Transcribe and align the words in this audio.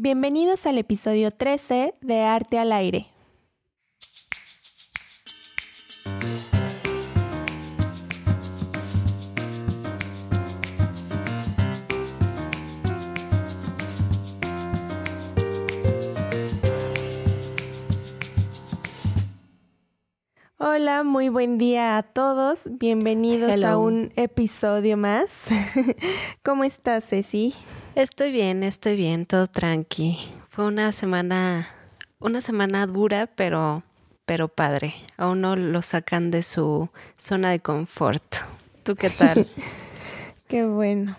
Bienvenidos 0.00 0.64
al 0.66 0.78
episodio 0.78 1.32
13 1.32 1.92
de 2.02 2.20
Arte 2.22 2.60
al 2.60 2.70
Aire. 2.70 3.08
Hola, 20.80 21.02
muy 21.02 21.28
buen 21.28 21.58
día 21.58 21.98
a 21.98 22.04
todos. 22.04 22.68
Bienvenidos 22.70 23.52
Hello. 23.52 23.66
a 23.66 23.78
un 23.78 24.12
episodio 24.14 24.96
más. 24.96 25.28
¿Cómo 26.44 26.62
estás, 26.62 27.04
Ceci? 27.04 27.52
Estoy 27.96 28.30
bien, 28.30 28.62
estoy 28.62 28.94
bien, 28.94 29.26
todo 29.26 29.48
tranqui. 29.48 30.20
Fue 30.50 30.66
una 30.66 30.92
semana, 30.92 31.66
una 32.20 32.40
semana 32.40 32.86
dura, 32.86 33.26
pero, 33.26 33.82
pero 34.24 34.46
padre. 34.46 34.94
A 35.16 35.26
uno 35.26 35.56
lo 35.56 35.82
sacan 35.82 36.30
de 36.30 36.44
su 36.44 36.88
zona 37.16 37.50
de 37.50 37.58
confort. 37.58 38.36
¿Tú 38.84 38.94
qué 38.94 39.10
tal? 39.10 39.48
Qué 40.48 40.64
bueno. 40.64 41.18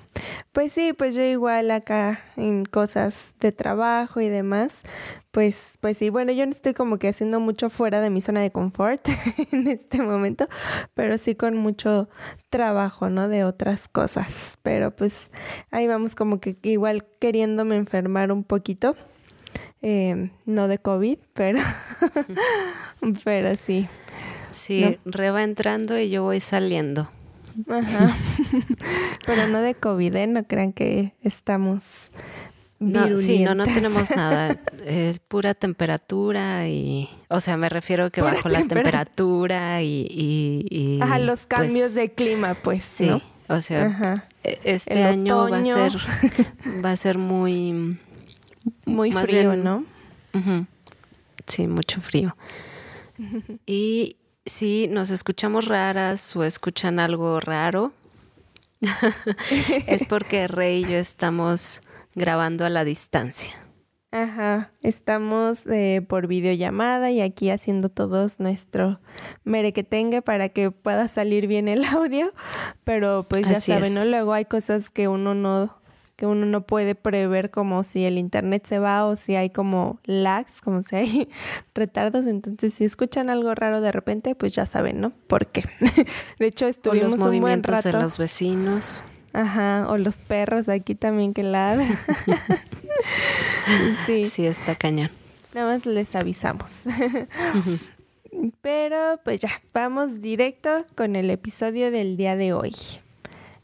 Pues 0.51 0.73
sí, 0.73 0.91
pues 0.93 1.13
yo 1.13 1.21
igual 1.21 1.69
acá 1.69 2.19
en 2.35 2.65
cosas 2.65 3.35
de 3.39 3.52
trabajo 3.52 4.19
y 4.21 4.27
demás. 4.27 4.81
Pues, 5.29 5.77
pues 5.79 5.99
sí, 5.99 6.09
bueno, 6.09 6.31
yo 6.31 6.47
no 6.47 6.52
estoy 6.52 6.73
como 6.73 6.97
que 6.97 7.09
haciendo 7.09 7.39
mucho 7.39 7.69
fuera 7.69 8.02
de 8.02 8.09
mi 8.09 8.21
zona 8.21 8.41
de 8.41 8.49
confort 8.49 9.07
en 9.52 9.67
este 9.67 10.02
momento, 10.02 10.49
pero 10.95 11.19
sí 11.19 11.35
con 11.35 11.55
mucho 11.55 12.09
trabajo, 12.49 13.11
¿no? 13.11 13.27
De 13.27 13.43
otras 13.43 13.88
cosas. 13.88 14.57
Pero 14.63 14.95
pues 14.95 15.30
ahí 15.69 15.85
vamos 15.85 16.16
como 16.16 16.39
que 16.39 16.57
igual 16.63 17.05
queriéndome 17.19 17.75
enfermar 17.75 18.31
un 18.31 18.43
poquito. 18.43 18.95
Eh, 19.83 20.31
no 20.45 20.67
de 20.67 20.80
COVID, 20.80 21.19
pero, 21.33 21.59
pero 23.23 23.53
sí. 23.53 23.88
Sí, 24.52 24.97
re 25.05 25.30
va 25.30 25.43
entrando 25.43 25.99
y 25.99 26.09
yo 26.09 26.23
voy 26.23 26.39
saliendo. 26.39 27.11
Ajá. 27.67 28.15
Pero 29.25 29.47
no 29.47 29.61
de 29.61 29.75
COVID, 29.75 30.15
¿eh? 30.15 30.27
No 30.27 30.43
crean 30.45 30.71
que 30.73 31.13
estamos 31.21 32.11
No, 32.79 33.17
sí, 33.17 33.39
no, 33.39 33.55
no 33.55 33.65
tenemos 33.65 34.09
nada. 34.15 34.57
Es 34.85 35.19
pura 35.19 35.53
temperatura 35.53 36.67
y, 36.67 37.09
o 37.27 37.41
sea, 37.41 37.57
me 37.57 37.67
refiero 37.69 38.09
que 38.11 38.21
bajó 38.21 38.47
la 38.49 38.59
temperatura. 38.65 39.81
y, 39.81 40.07
y, 40.09 40.65
y, 40.69 41.02
Ajá, 41.02 41.19
los 41.19 41.45
cambios 41.45 41.91
pues, 41.91 41.95
de 41.95 42.11
clima, 42.13 42.53
pues, 42.55 42.85
Sí, 42.85 43.07
¿no? 43.07 43.21
o 43.49 43.61
sea, 43.61 43.87
Ajá. 43.87 44.25
e- 44.43 44.59
este 44.63 44.93
El 45.02 45.05
año 45.07 45.43
otoño. 45.43 45.75
va 45.77 45.85
a 45.85 45.89
ser, 45.89 46.02
va 46.85 46.91
a 46.91 46.95
ser 46.95 47.17
muy, 47.17 47.97
Muy 48.85 49.11
frío, 49.11 49.52
bien- 49.52 49.63
¿no? 49.63 49.83
Sí, 51.47 51.67
mucho 51.67 51.99
frío. 51.99 52.37
Y 53.65 54.15
si 54.45 54.88
nos 54.88 55.09
escuchamos 55.09 55.68
raras 55.68 56.36
o 56.36 56.44
escuchan 56.44 57.00
algo 57.00 57.40
raro, 57.40 57.94
es 59.88 60.06
porque 60.06 60.48
Rey 60.48 60.84
y 60.84 60.92
yo 60.92 60.98
estamos 60.98 61.82
grabando 62.16 62.66
a 62.66 62.70
la 62.70 62.84
distancia. 62.84 63.54
Ajá. 64.12 64.72
Estamos 64.82 65.67
eh, 65.67 66.04
por 66.08 66.26
videollamada 66.26 67.12
y 67.12 67.22
aquí 67.22 67.52
haciendo 67.52 67.90
todos 67.90 68.40
nuestro 68.40 69.00
merequetengue 69.44 70.23
para 70.23 70.50
que 70.50 70.72
pueda 70.72 71.08
salir 71.08 71.45
bien 71.45 71.67
el 71.67 71.86
audio. 71.86 72.32
Pero 72.84 73.26
pues 73.30 73.48
ya 73.48 73.58
Así 73.58 73.72
saben, 73.72 73.95
es. 73.98 74.06
¿no? 74.06 74.06
Luego 74.06 74.34
hay 74.34 74.45
cosas 74.45 74.90
que 74.90 75.08
uno 75.08 75.36
no 75.36 75.78
que 76.20 76.25
uno 76.25 76.45
no 76.45 76.62
puede 76.67 76.95
prever 76.95 77.50
como 77.50 77.81
si 77.84 78.03
el 78.03 78.17
internet 78.17 78.66
se 78.67 78.78
va 78.78 79.06
o 79.06 79.16
si 79.16 79.38
hay 79.38 79.50
como 79.52 80.02
lags, 80.03 80.59
como 80.59 80.84
si 80.84 80.95
hay 80.98 81.30
retardos. 81.73 82.28
Entonces, 82.28 82.73
si 82.73 82.84
escuchan 82.84 83.30
algo 83.30 83.56
raro 83.56 83.80
de 83.80 83.94
repente, 83.94 84.36
pues 84.36 84.52
ya 84.52 84.66
saben, 84.66 84.99
¿no? 84.99 85.11
¿Por 85.27 85.48
qué? 85.48 85.64
de 86.39 86.45
hecho, 86.45 86.66
O 86.66 86.67
estuvimos 86.67 87.05
los 87.05 87.14
un 87.14 87.20
buen 87.21 87.30
movimientos 87.39 87.73
rato. 87.73 87.98
de 87.98 88.04
los 88.04 88.17
vecinos. 88.17 89.02
Ajá, 89.32 89.86
o 89.88 89.98
los 89.98 90.17
perros 90.17 90.67
aquí 90.67 90.93
también 90.93 91.33
que 91.33 91.43
ladran. 91.43 91.98
sí, 94.05 94.26
Sí, 94.30 94.45
está 94.45 94.76
cañón. 94.76 95.11
nada 95.54 95.67
más 95.73 95.86
les 95.86 96.16
avisamos. 96.17 96.82
Pero 98.61 99.20
pues 99.23 99.39
ya, 99.39 99.49
vamos 99.73 100.20
directo 100.22 100.86
con 100.95 101.16
el 101.16 101.30
episodio 101.30 101.92
del 101.92 102.17
día 102.17 102.36
de 102.36 102.52
hoy, 102.54 102.76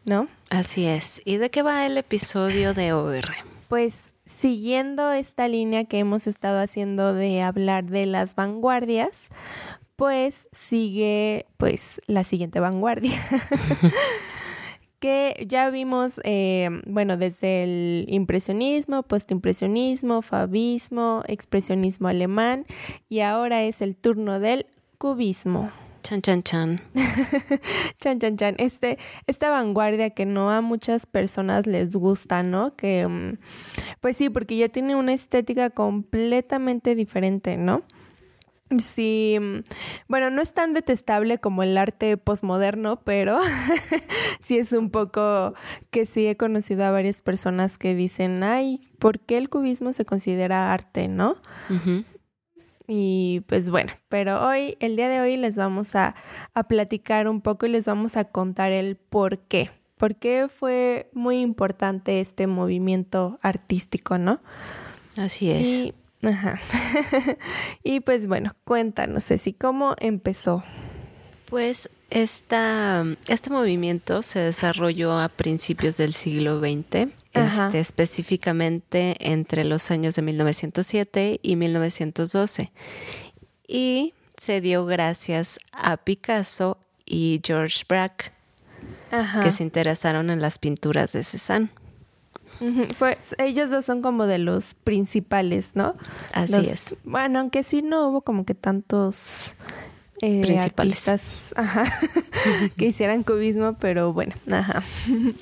¿no? 0.06 0.28
Así 0.50 0.86
es. 0.86 1.22
¿Y 1.26 1.38
de 1.38 1.50
qué 1.50 1.62
va 1.62 1.86
el 1.86 1.98
episodio 1.98 2.74
de 2.74 2.94
OR? 2.94 3.26
Pues 3.68 4.14
siguiendo 4.26 5.12
esta 5.12 5.48
línea 5.48 5.86
que 5.86 6.00
hemos 6.00 6.28
estado 6.28 6.60
haciendo 6.60 7.14
de 7.14 7.42
hablar 7.42 7.86
de 7.86 8.06
las 8.06 8.36
vanguardias, 8.36 9.20
pues 9.96 10.48
sigue 10.52 11.46
pues 11.58 12.02
la 12.08 12.24
siguiente 12.24 12.60
vanguardia. 12.60 13.20
que 15.00 15.46
ya 15.48 15.70
vimos, 15.70 16.20
eh, 16.24 16.70
bueno, 16.86 17.18
desde 17.18 17.64
el 17.64 18.06
impresionismo, 18.08 19.04
postimpresionismo, 19.04 20.22
fabismo, 20.22 21.24
expresionismo 21.28 22.08
alemán 22.08 22.66
y 23.10 23.20
ahora 23.20 23.64
es 23.64 23.82
el 23.82 23.96
turno 23.96 24.40
del 24.40 24.68
cubismo. 24.98 25.72
Chan, 26.06 26.22
chan, 26.22 26.44
chan. 26.44 26.80
Chan, 28.00 28.20
chan, 28.20 28.38
chan. 28.38 28.56
Este, 28.60 29.00
esta 29.26 29.50
vanguardia 29.50 30.12
que 30.12 30.28
no 30.28 30.52
a 30.52 30.62
muchas 30.62 31.08
personas 31.08 31.66
les 31.66 31.96
gusta, 31.96 32.44
¿no? 32.44 32.76
Que, 32.76 33.08
mm, 33.08 33.40
pues 34.02 34.16
sí, 34.16 34.30
porque 34.30 34.56
ya 34.56 34.70
tiene 34.70 34.96
una 34.96 35.14
estética 35.14 35.72
completamente 35.72 36.94
diferente, 36.94 37.58
¿no? 37.58 37.82
Sí, 38.78 39.38
mm, 39.42 39.64
bueno, 40.08 40.30
no 40.30 40.44
es 40.44 40.54
tan 40.54 40.76
detestable 40.76 41.40
como 41.40 41.64
el 41.64 41.76
arte 41.76 42.18
posmoderno, 42.18 42.98
pero 42.98 43.40
sí 44.42 44.60
es 44.60 44.74
un 44.74 44.92
poco 44.92 45.56
que 45.90 46.06
sí 46.06 46.28
he 46.28 46.38
conocido 46.38 46.86
a 46.86 46.92
varias 46.92 47.24
personas 47.24 47.80
que 47.80 47.96
dicen, 47.96 48.44
ay, 48.44 48.80
¿por 49.00 49.20
qué 49.22 49.40
el 49.40 49.50
cubismo 49.50 49.92
se 49.92 50.06
considera 50.06 50.72
arte, 50.72 51.08
no? 51.08 51.38
Ujú. 51.72 52.04
Y 52.88 53.42
pues 53.48 53.70
bueno, 53.70 53.94
pero 54.10 54.46
hoy, 54.46 54.78
el 54.80 54.96
día 54.96 55.10
de 55.10 55.20
hoy 55.22 55.38
les 55.38 55.56
vamos 55.56 55.96
a, 55.96 56.16
a 56.54 56.64
platicar 56.64 57.28
un 57.28 57.42
poco 57.42 57.66
y 57.66 57.70
les 57.70 57.86
vamos 57.86 58.18
a 58.18 58.26
contar 58.26 58.72
el 58.72 58.96
por 58.96 59.40
qué. 59.40 59.72
¿Por 59.98 60.18
qué 60.18 60.48
fue 60.50 61.10
muy 61.14 61.40
importante 61.40 62.20
este 62.20 62.48
movimiento 62.48 63.40
artístico, 63.42 64.18
no? 64.18 64.42
Así 65.16 65.52
es. 65.52 65.68
Y, 65.68 65.94
ajá. 66.22 66.60
y 67.84 68.02
pues 68.02 68.28
bueno, 68.28 68.54
cuéntanos, 68.66 69.26
Ceci, 69.26 69.54
¿cómo 69.54 69.96
empezó? 70.00 70.64
Pues 71.50 71.90
esta, 72.10 73.06
este 73.28 73.50
movimiento 73.50 74.22
se 74.22 74.40
desarrolló 74.40 75.14
a 75.14 75.30
principios 75.30 75.98
del 75.98 76.14
siglo 76.14 76.60
XX. 76.60 77.10
Este, 77.36 77.80
específicamente 77.80 79.16
entre 79.32 79.64
los 79.64 79.92
años 79.92 80.16
de 80.16 80.22
1907 80.22 81.40
y 81.42 81.56
1912. 81.56 82.72
Y 83.68 84.14
se 84.38 84.62
dio 84.62 84.86
gracias 84.86 85.60
a 85.72 85.98
Picasso 85.98 86.78
y 87.06 87.42
George 87.44 87.84
Braque, 87.88 88.32
Ajá. 89.12 89.42
que 89.42 89.52
se 89.52 89.64
interesaron 89.64 90.30
en 90.30 90.42
las 90.42 90.60
pinturas 90.60 91.14
de 91.14 91.24
Cézanne. 91.24 91.70
Fue, 92.96 93.18
ellos 93.38 93.70
dos 93.70 93.84
son 93.84 94.02
como 94.02 94.28
de 94.28 94.38
los 94.38 94.76
principales, 94.76 95.72
¿no? 95.76 95.96
Así 96.32 96.54
Los- 96.54 96.68
es. 96.68 96.96
Bueno, 97.04 97.40
aunque 97.40 97.64
sí 97.64 97.82
no 97.82 98.08
hubo 98.08 98.22
como 98.22 98.46
que 98.46 98.54
tantos 98.56 99.56
eh, 100.22 100.42
Principales. 100.42 101.08
artistas 101.10 101.54
ajá, 101.58 101.84
que 102.78 102.86
hicieran 102.86 103.24
cubismo, 103.24 103.74
pero 103.78 104.14
bueno, 104.14 104.34
ajá. 104.50 104.84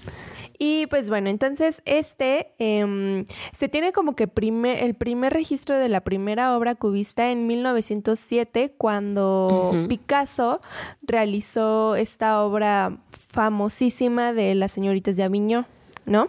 Y 0.58 0.88
pues 0.88 1.10
bueno, 1.10 1.30
entonces 1.30 1.82
este 1.86 2.54
em, 2.60 3.26
se 3.58 3.70
tiene 3.70 3.92
como 3.92 4.16
que 4.16 4.28
primer, 4.28 4.84
el 4.84 4.94
primer 4.94 5.34
registro 5.34 5.78
de 5.78 5.90
la 5.90 6.02
primera 6.02 6.56
obra 6.56 6.76
cubista 6.76 7.32
en 7.32 7.48
1907 7.48 8.74
cuando. 8.78 9.72
Picasso 9.88 10.62
realizó 11.02 11.96
esta 11.96 12.44
obra 12.44 12.98
famosísima 13.12 14.34
de 14.34 14.56
las 14.56 14.72
señoritas 14.72 15.16
de 15.16 15.24
Aviñón, 15.24 15.66
¿no? 16.06 16.28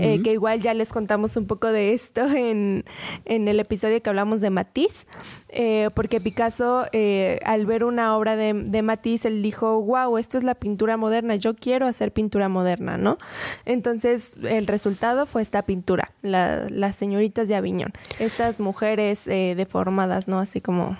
Eh, 0.00 0.20
que 0.22 0.32
igual 0.32 0.60
ya 0.62 0.72
les 0.74 0.92
contamos 0.92 1.36
un 1.36 1.46
poco 1.46 1.68
de 1.72 1.92
esto 1.94 2.22
en, 2.34 2.84
en 3.24 3.48
el 3.48 3.60
episodio 3.60 4.00
que 4.02 4.08
hablamos 4.10 4.40
de 4.40 4.50
Matisse, 4.50 5.06
eh, 5.48 5.90
porque 5.94 6.20
Picasso, 6.20 6.86
eh, 6.92 7.38
al 7.44 7.66
ver 7.66 7.84
una 7.84 8.16
obra 8.16 8.36
de, 8.36 8.52
de 8.54 8.82
Matisse, 8.82 9.26
él 9.26 9.42
dijo, 9.42 9.80
wow, 9.82 10.16
esto 10.18 10.38
es 10.38 10.44
la 10.44 10.54
pintura 10.54 10.96
moderna, 10.96 11.36
yo 11.36 11.54
quiero 11.54 11.86
hacer 11.86 12.12
pintura 12.12 12.48
moderna, 12.48 12.96
¿no? 12.98 13.18
Entonces, 13.66 14.32
el 14.42 14.66
resultado 14.66 15.26
fue 15.26 15.42
esta 15.42 15.62
pintura, 15.62 16.10
la- 16.22 16.68
las 16.70 16.96
señoritas 16.96 17.48
de 17.48 17.56
Aviñón, 17.56 17.92
estas 18.18 18.60
mujeres 18.60 19.26
eh, 19.26 19.54
deformadas, 19.56 20.28
¿no? 20.28 20.38
Así 20.38 20.60
como... 20.60 20.96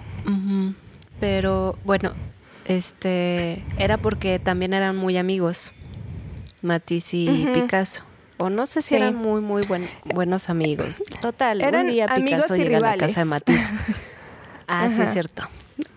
Pero 1.20 1.76
bueno, 1.84 2.12
este 2.66 3.62
era 3.78 3.96
porque 3.98 4.38
también 4.38 4.72
eran 4.74 4.96
muy 4.96 5.16
amigos, 5.16 5.72
Matisse 6.62 7.14
y. 7.14 7.28
Picasso. 7.52 8.04
O 8.40 8.48
no 8.48 8.64
sé 8.64 8.80
si 8.80 8.96
eran 8.96 9.16
muy, 9.16 9.42
muy 9.42 9.64
buenos 10.04 10.48
amigos. 10.48 11.02
Total, 11.20 11.60
eran 11.60 11.84
un 11.84 11.92
día 11.92 12.08
Picasso 12.08 12.56
llega 12.56 12.78
a 12.78 12.80
la 12.80 12.96
casa 12.96 13.20
de 13.20 13.24
Matisse. 13.26 13.72
Ah, 14.72 14.88
sí 14.88 15.02
es 15.02 15.12
cierto. 15.12 15.48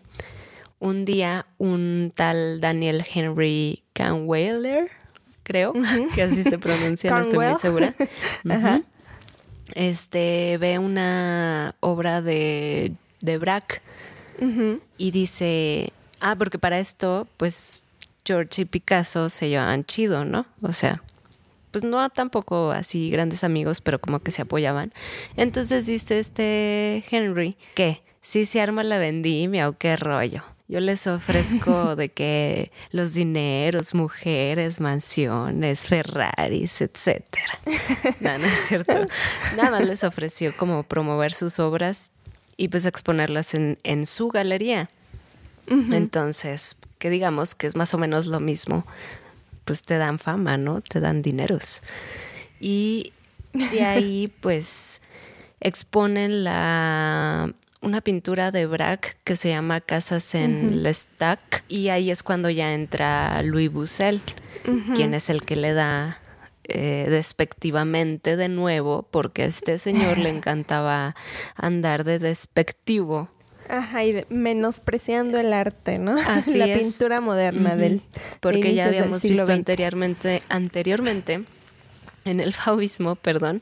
un 0.80 1.06
día 1.06 1.48
un 1.58 2.12
tal 2.14 2.60
Daniel 2.60 3.06
Henry 3.12 3.86
Canweiler, 3.94 4.90
creo 5.44 5.72
que 6.14 6.24
así 6.24 6.44
se 6.44 6.60
pronuncia, 6.60 7.10
no 7.10 7.20
estoy 7.22 7.40
muy 7.40 7.58
segura. 7.58 7.96
Ajá 8.50 8.82
este, 9.76 10.58
ve 10.58 10.80
una 10.80 11.76
obra 11.80 12.22
de, 12.22 12.94
de 13.22 13.38
Braque 13.38 13.82
y 14.98 15.12
dice, 15.12 15.94
ah, 16.20 16.36
porque 16.38 16.60
para 16.60 16.80
esto, 16.80 17.28
pues 17.38 17.82
George 18.26 18.64
y 18.64 18.66
Picasso 18.66 19.30
se 19.30 19.50
llevaban 19.50 19.84
chido, 19.84 20.26
¿no? 20.26 20.46
O 20.62 20.74
sea, 20.74 21.02
pues 21.72 21.84
no 21.84 22.10
tampoco 22.10 22.72
así 22.72 23.10
grandes 23.10 23.44
amigos, 23.44 23.82
pero 23.82 24.00
como 24.00 24.20
que 24.20 24.32
se 24.32 24.42
apoyaban. 24.42 24.94
Entonces 25.38 25.86
dice 25.86 26.20
este 26.20 27.04
Henry 27.10 27.58
que 27.74 28.02
si 28.22 28.46
se 28.46 28.62
arma 28.62 28.84
la 28.84 28.98
vendimia 28.98 29.70
o 29.70 29.78
qué 29.78 29.96
rollo. 29.98 30.44
Yo 30.74 30.80
les 30.80 31.06
ofrezco 31.06 31.96
de 31.96 32.10
que 32.10 32.72
los 32.90 33.14
dineros, 33.14 33.94
mujeres, 33.94 34.80
mansiones, 34.80 35.86
Ferraris, 35.86 36.82
etcétera. 36.82 37.60
No, 38.20 38.40
no 38.40 38.46
es 38.48 38.58
cierto. 38.70 38.92
Nada 39.56 39.70
más 39.70 39.86
les 39.86 40.04
ofreció 40.04 40.58
como 40.58 40.82
promover 40.82 41.32
sus 41.32 41.60
obras 41.60 42.10
y 42.58 42.70
pues 42.70 42.88
exponerlas 42.88 43.54
en, 43.54 43.78
en 43.84 44.08
su 44.08 44.30
galería. 44.30 44.90
Entonces, 45.68 46.78
que 46.98 47.12
digamos 47.12 47.54
que 47.54 47.68
es 47.68 47.76
más 47.76 47.94
o 47.94 48.00
menos 48.00 48.26
lo 48.26 48.40
mismo, 48.40 48.84
pues 49.66 49.84
te 49.84 50.00
dan 50.00 50.18
fama, 50.18 50.58
¿no? 50.58 50.82
Te 50.82 51.00
dan 51.00 51.22
dineros. 51.22 51.84
Y 52.60 53.14
de 53.54 53.84
ahí, 53.84 54.34
pues, 54.42 55.02
exponen 55.60 56.44
la 56.44 57.54
una 57.84 58.02
pintura 58.02 58.52
de 58.52 58.66
Braque 58.66 59.10
que 59.24 59.36
se 59.36 59.50
llama 59.50 59.82
Casas 59.82 60.36
en 60.36 60.84
Lestac 60.84 61.64
y 61.68 61.90
ahí 61.90 62.10
es 62.10 62.24
cuando 62.24 62.50
ya 62.50 62.74
entra 62.74 63.42
Louis 63.44 63.72
Bussel, 63.72 64.22
quien 64.96 65.14
es 65.14 65.30
el 65.30 65.44
que 65.44 65.56
le 65.56 65.74
da 65.74 66.20
eh, 66.64 67.08
despectivamente 67.10 68.38
de 68.38 68.48
nuevo, 68.48 69.06
porque 69.12 69.44
a 69.44 69.46
este 69.46 69.78
señor 69.78 70.18
le 70.18 70.30
encantaba 70.38 71.16
andar 71.56 72.06
de 72.06 72.20
despectivo. 72.20 73.30
Ajá, 73.68 74.04
y 74.04 74.26
menospreciando 74.30 75.40
el 75.40 75.52
arte, 75.52 75.98
¿no? 76.00 76.18
Así 76.28 76.58
La 76.58 76.74
pintura 76.74 77.22
moderna 77.22 77.76
del 77.76 78.02
Porque 78.40 78.74
ya 78.74 78.86
habíamos 78.86 79.24
visto 79.24 79.52
anteriormente, 79.52 80.42
anteriormente 80.50 81.44
en 82.26 82.40
el 82.40 82.54
fauvismo, 82.54 83.16
perdón, 83.16 83.62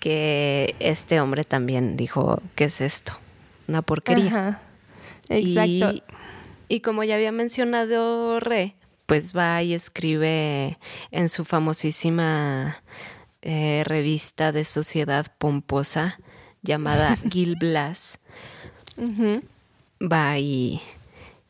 que 0.00 0.74
este 0.80 1.20
hombre 1.20 1.44
también 1.44 1.96
dijo, 1.96 2.42
¿qué 2.54 2.64
es 2.64 2.80
esto? 2.80 3.18
Una 3.68 3.82
porquería. 3.82 4.60
Exacto. 5.28 6.04
Y, 6.68 6.80
como 6.80 7.04
ya 7.04 7.14
había 7.14 7.32
mencionado 7.32 8.40
Re, 8.40 8.74
pues 9.06 9.36
va 9.36 9.62
y 9.62 9.74
escribe 9.74 10.78
en 11.10 11.28
su 11.28 11.44
famosísima 11.44 12.82
eh, 13.42 13.82
revista 13.86 14.52
de 14.52 14.64
sociedad 14.64 15.26
pomposa 15.38 16.18
llamada 16.62 17.16
Gil 17.30 17.56
Blas. 17.56 18.18
Va 20.00 20.38
y 20.38 20.82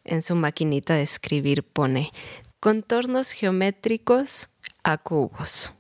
en 0.05 0.23
su 0.23 0.35
maquinita 0.35 0.95
de 0.95 1.03
escribir 1.03 1.63
pone 1.63 2.13
contornos 2.61 3.33
geométricos 3.33 4.51
a 4.83 4.99
cubos. 4.99 5.73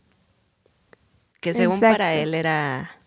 Que 1.41 1.55
según 1.55 1.81
para 1.81 2.15
él 2.15 2.35
era 2.35 2.98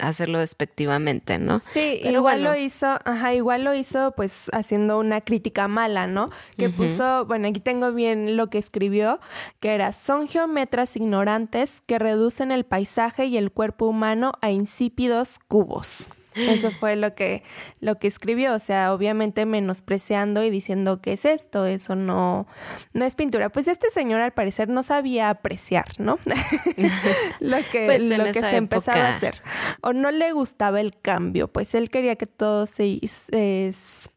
hacerlo 0.00 0.38
despectivamente, 0.38 1.38
¿no? 1.38 1.60
Sí, 1.72 2.00
igual 2.02 2.42
lo 2.42 2.56
hizo, 2.56 2.98
ajá, 3.04 3.34
igual 3.34 3.64
lo 3.64 3.74
hizo 3.74 4.12
pues 4.16 4.46
haciendo 4.52 4.98
una 4.98 5.20
crítica 5.20 5.68
mala, 5.68 6.06
¿no? 6.06 6.30
Que 6.56 6.70
puso, 6.70 7.24
bueno, 7.26 7.48
aquí 7.48 7.60
tengo 7.60 7.92
bien 7.92 8.36
lo 8.36 8.48
que 8.48 8.58
escribió, 8.58 9.20
que 9.60 9.74
era, 9.74 9.92
son 9.92 10.28
geometras 10.28 10.96
ignorantes 10.96 11.82
que 11.86 11.98
reducen 11.98 12.50
el 12.52 12.64
paisaje 12.64 13.26
y 13.26 13.36
el 13.36 13.50
cuerpo 13.50 13.86
humano 13.86 14.32
a 14.40 14.50
insípidos 14.50 15.38
cubos. 15.48 16.08
Eso 16.36 16.70
fue 16.70 16.96
lo 16.96 17.14
que, 17.14 17.42
lo 17.80 17.98
que 17.98 18.06
escribió, 18.06 18.54
o 18.54 18.58
sea, 18.58 18.92
obviamente 18.92 19.46
menospreciando 19.46 20.44
y 20.44 20.50
diciendo 20.50 21.00
que 21.00 21.14
es 21.14 21.24
esto, 21.24 21.66
eso 21.66 21.94
no, 21.94 22.46
no 22.92 23.04
es 23.04 23.14
pintura. 23.14 23.48
Pues 23.48 23.68
este 23.68 23.90
señor 23.90 24.20
al 24.20 24.32
parecer 24.32 24.68
no 24.68 24.82
sabía 24.82 25.30
apreciar, 25.30 25.86
¿no? 25.98 26.18
lo 27.40 27.56
que, 27.70 27.86
pues 27.86 28.02
lo 28.04 28.24
que 28.24 28.40
se 28.40 28.56
empezaba 28.56 29.06
a 29.06 29.16
hacer. 29.16 29.42
O 29.82 29.92
no 29.92 30.10
le 30.10 30.32
gustaba 30.32 30.80
el 30.80 30.98
cambio, 31.00 31.48
pues 31.48 31.74
él 31.74 31.90
quería 31.90 32.16
que 32.16 32.26
todo 32.26 32.66
se 32.66 33.00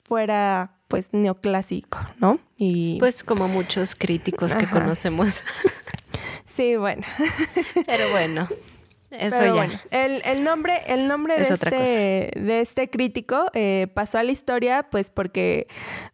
fuera 0.04 0.72
pues 0.90 1.14
neoclásico, 1.14 2.00
¿no? 2.18 2.40
Y 2.58 2.98
pues 3.00 3.24
como 3.24 3.48
muchos 3.48 3.96
críticos 3.96 4.56
que 4.56 4.68
conocemos. 4.68 5.44
sí, 6.46 6.76
bueno. 6.76 7.04
Pero 7.86 8.10
bueno, 8.10 8.50
eso 9.12 9.56
ya. 9.56 9.82
el, 9.92 10.22
el, 10.24 10.44
nombre, 10.44 10.82
el 10.88 11.08
nombre 11.08 11.38
de, 11.38 11.48
este, 11.48 12.32
de 12.40 12.62
este 12.62 12.90
crítico 12.90 13.48
eh, 13.54 13.88
pasó 13.94 14.20
a 14.20 14.24
la 14.24 14.32
historia, 14.32 14.88
pues 14.92 15.10
porque 15.10 15.68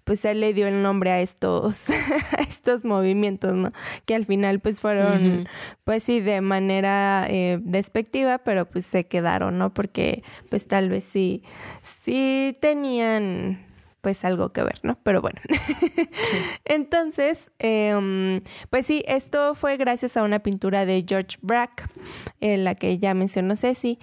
pues 0.06 0.24
él 0.24 0.40
le 0.40 0.54
dio 0.54 0.68
el 0.68 0.82
nombre 0.82 1.12
a 1.12 1.20
estos, 1.20 1.90
a 2.38 2.42
estos 2.42 2.86
movimientos, 2.86 3.54
¿no? 3.54 3.70
Que 4.06 4.16
al 4.16 4.25
final 4.25 4.60
pues 4.60 4.80
fueron, 4.80 5.48
pues 5.84 6.04
sí, 6.04 6.22
de 6.22 6.42
manera 6.42 7.25
eh, 7.30 7.60
despectiva, 7.62 8.38
pero 8.40 8.66
pues 8.70 8.86
se 8.86 9.06
quedaron, 9.06 9.58
¿no? 9.58 9.74
Porque 9.74 10.24
pues 10.50 10.68
tal 10.68 10.90
vez 10.90 11.04
sí, 11.04 11.44
sí 11.84 12.58
tenían 12.62 13.75
pues 14.06 14.24
algo 14.24 14.54
que 14.54 14.62
ver, 14.62 14.82
¿no? 14.84 15.00
Pero 15.02 15.20
bueno. 15.20 15.42
Entonces, 16.66 17.50
em, 17.58 18.40
pues 18.70 18.86
sí, 18.86 19.04
esto 19.08 19.56
fue 19.56 19.78
gracias 19.78 20.16
a 20.16 20.22
una 20.22 20.44
pintura 20.44 20.86
de 20.86 21.04
George 21.10 21.40
Braque, 21.42 21.86
en 22.40 22.66
la 22.66 22.76
que 22.76 23.00
ya 23.00 23.16
mencionó 23.16 23.56
Ceci. 23.56 23.98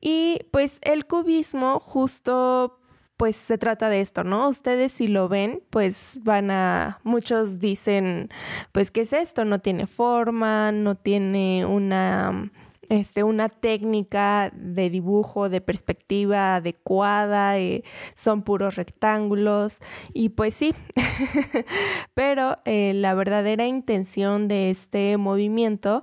Y 0.00 0.40
pues 0.50 0.78
el 0.82 1.06
cubismo 1.06 1.78
justo 1.78 2.80
pues 3.16 3.36
se 3.36 3.56
trata 3.56 3.88
de 3.90 4.00
esto, 4.00 4.24
¿no? 4.24 4.48
Ustedes 4.48 4.90
si 4.90 5.06
lo 5.06 5.28
ven, 5.28 5.62
pues 5.70 6.18
van 6.24 6.50
a, 6.50 6.98
muchos 7.04 7.60
dicen, 7.60 8.30
pues, 8.72 8.90
¿qué 8.90 9.02
es 9.02 9.12
esto? 9.12 9.44
No 9.44 9.60
tiene 9.60 9.86
forma, 9.86 10.72
no 10.72 10.96
tiene 10.96 11.64
una 11.64 12.50
este, 12.88 13.22
una 13.22 13.48
técnica 13.48 14.50
de 14.54 14.90
dibujo, 14.90 15.48
de 15.48 15.60
perspectiva 15.60 16.56
adecuada, 16.56 17.58
eh, 17.58 17.84
son 18.14 18.42
puros 18.42 18.76
rectángulos. 18.76 19.78
Y 20.12 20.30
pues 20.30 20.54
sí, 20.54 20.74
pero 22.14 22.58
eh, 22.64 22.92
la 22.94 23.14
verdadera 23.14 23.66
intención 23.66 24.48
de 24.48 24.70
este 24.70 25.16
movimiento, 25.16 26.02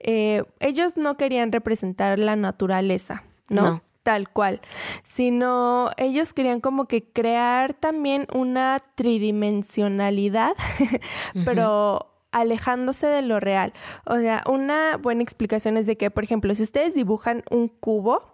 eh, 0.00 0.44
ellos 0.60 0.96
no 0.96 1.16
querían 1.16 1.52
representar 1.52 2.18
la 2.18 2.36
naturaleza, 2.36 3.24
¿no? 3.48 3.82
tal 4.02 4.28
cual, 4.30 4.60
sino 5.04 5.90
ellos 5.96 6.32
querían 6.32 6.60
como 6.60 6.86
que 6.86 7.04
crear 7.04 7.74
también 7.74 8.26
una 8.34 8.82
tridimensionalidad, 8.96 10.54
pero 11.44 12.11
alejándose 12.32 13.06
de 13.06 13.22
lo 13.22 13.40
real. 13.40 13.72
O 14.04 14.16
sea, 14.16 14.42
una 14.48 14.96
buena 14.96 15.22
explicación 15.22 15.76
es 15.76 15.86
de 15.86 15.96
que, 15.96 16.10
por 16.10 16.24
ejemplo, 16.24 16.54
si 16.54 16.62
ustedes 16.62 16.94
dibujan 16.94 17.44
un 17.50 17.68
cubo, 17.68 18.32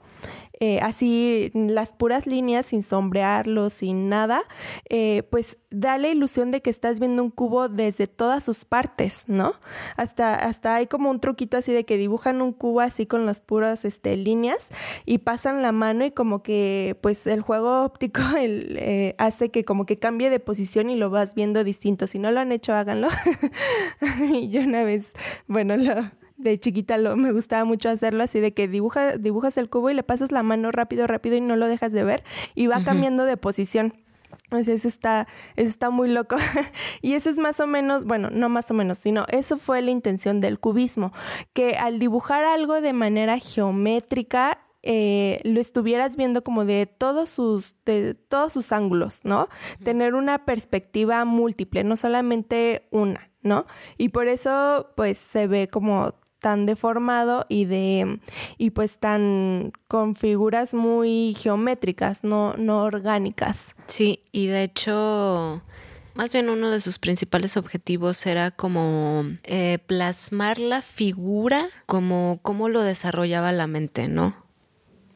eh, 0.60 0.80
así 0.80 1.50
las 1.54 1.92
puras 1.92 2.26
líneas 2.26 2.66
sin 2.66 2.82
sombrearlo, 2.82 3.70
sin 3.70 4.08
nada, 4.08 4.42
eh, 4.88 5.22
pues 5.30 5.58
da 5.70 5.98
la 5.98 6.08
ilusión 6.08 6.50
de 6.50 6.62
que 6.62 6.70
estás 6.70 6.98
viendo 6.98 7.22
un 7.22 7.30
cubo 7.30 7.68
desde 7.68 8.06
todas 8.06 8.42
sus 8.42 8.64
partes, 8.64 9.24
¿no? 9.26 9.54
Hasta, 9.96 10.34
hasta 10.34 10.74
hay 10.74 10.86
como 10.86 11.10
un 11.10 11.20
truquito 11.20 11.56
así 11.56 11.72
de 11.72 11.84
que 11.84 11.96
dibujan 11.96 12.42
un 12.42 12.52
cubo 12.52 12.80
así 12.80 13.06
con 13.06 13.26
las 13.26 13.40
puras 13.40 13.84
este, 13.84 14.16
líneas 14.16 14.68
y 15.04 15.18
pasan 15.18 15.62
la 15.62 15.72
mano 15.72 16.04
y 16.04 16.10
como 16.10 16.42
que 16.42 16.96
pues 17.02 17.26
el 17.26 17.42
juego 17.42 17.84
óptico 17.84 18.22
el, 18.38 18.76
eh, 18.78 19.14
hace 19.18 19.50
que 19.50 19.64
como 19.64 19.86
que 19.86 19.98
cambie 19.98 20.30
de 20.30 20.40
posición 20.40 20.90
y 20.90 20.96
lo 20.96 21.10
vas 21.10 21.34
viendo 21.34 21.64
distinto. 21.64 22.06
Si 22.06 22.18
no 22.18 22.30
lo 22.30 22.40
han 22.40 22.52
hecho, 22.52 22.74
háganlo. 22.74 23.08
y 24.32 24.48
yo 24.48 24.62
una 24.62 24.84
vez, 24.84 25.12
bueno, 25.46 25.76
lo, 25.76 26.10
de 26.38 26.58
chiquita 26.58 26.96
lo, 26.96 27.16
me 27.16 27.32
gustaba 27.32 27.64
mucho 27.64 27.88
hacerlo 27.90 28.22
así 28.22 28.40
de 28.40 28.54
que 28.54 28.68
dibuja, 28.68 29.16
dibujas 29.16 29.58
el 29.58 29.68
cubo 29.68 29.90
y 29.90 29.94
le 29.94 30.02
pasas 30.02 30.32
la 30.32 30.42
mano 30.42 30.70
rápido, 30.70 31.06
rápido 31.06 31.36
y 31.36 31.40
no 31.40 31.56
lo 31.56 31.66
dejas 31.66 31.92
de 31.92 32.04
ver 32.04 32.24
y 32.54 32.68
va 32.68 32.82
cambiando 32.84 33.24
de 33.24 33.36
posición. 33.36 33.94
O 34.50 34.62
sea, 34.62 34.74
eso 34.74 34.88
está, 34.88 35.26
eso 35.56 35.68
está 35.68 35.90
muy 35.90 36.08
loco. 36.08 36.36
y 37.02 37.14
eso 37.14 37.28
es 37.28 37.38
más 37.38 37.60
o 37.60 37.66
menos, 37.66 38.04
bueno, 38.04 38.30
no 38.30 38.48
más 38.48 38.70
o 38.70 38.74
menos, 38.74 38.98
sino 38.98 39.26
eso 39.28 39.58
fue 39.58 39.82
la 39.82 39.90
intención 39.90 40.40
del 40.40 40.58
cubismo, 40.58 41.12
que 41.52 41.76
al 41.76 41.98
dibujar 41.98 42.44
algo 42.44 42.80
de 42.80 42.92
manera 42.92 43.38
geométrica, 43.38 44.60
eh, 44.82 45.40
lo 45.44 45.60
estuvieras 45.60 46.16
viendo 46.16 46.44
como 46.44 46.64
de 46.64 46.86
todos 46.86 47.30
sus, 47.30 47.74
de 47.84 48.14
todos 48.14 48.52
sus 48.52 48.72
ángulos, 48.72 49.20
¿no? 49.24 49.48
Tener 49.82 50.14
una 50.14 50.44
perspectiva 50.44 51.24
múltiple, 51.24 51.84
no 51.84 51.96
solamente 51.96 52.86
una, 52.90 53.30
¿no? 53.42 53.64
Y 53.98 54.10
por 54.10 54.28
eso, 54.28 54.92
pues, 54.96 55.18
se 55.18 55.46
ve 55.46 55.68
como 55.68 56.14
tan 56.40 56.66
deformado 56.66 57.46
y 57.48 57.64
de 57.64 58.20
y 58.56 58.70
pues 58.70 58.98
tan 58.98 59.72
con 59.88 60.16
figuras 60.16 60.74
muy 60.74 61.34
geométricas, 61.38 62.24
no, 62.24 62.54
no 62.56 62.82
orgánicas. 62.82 63.74
Sí, 63.86 64.22
y 64.32 64.46
de 64.46 64.62
hecho 64.64 65.62
más 66.14 66.32
bien 66.32 66.48
uno 66.50 66.70
de 66.70 66.80
sus 66.80 66.98
principales 66.98 67.56
objetivos 67.56 68.26
era 68.26 68.50
como 68.50 69.24
eh, 69.44 69.78
plasmar 69.86 70.58
la 70.58 70.82
figura 70.82 71.68
como 71.86 72.40
cómo 72.42 72.68
lo 72.68 72.82
desarrollaba 72.82 73.52
la 73.52 73.68
mente, 73.68 74.08
¿no? 74.08 74.34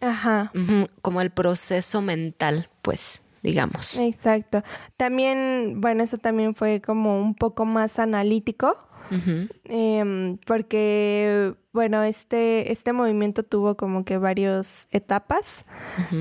Ajá. 0.02 0.52
Como 1.00 1.20
el 1.20 1.30
proceso 1.30 2.02
mental, 2.02 2.68
pues, 2.82 3.22
digamos. 3.42 3.98
Exacto. 3.98 4.62
También, 4.96 5.80
bueno, 5.80 6.02
eso 6.02 6.18
también 6.18 6.54
fue 6.54 6.80
como 6.80 7.20
un 7.20 7.34
poco 7.34 7.64
más 7.64 7.98
analítico 7.98 8.76
Em, 9.64 10.38
porque, 10.46 11.54
bueno, 11.72 12.02
este, 12.02 12.72
este 12.72 12.92
movimiento 12.92 13.42
tuvo 13.42 13.76
como 13.76 14.04
que 14.04 14.18
varias 14.18 14.86
etapas, 14.90 15.64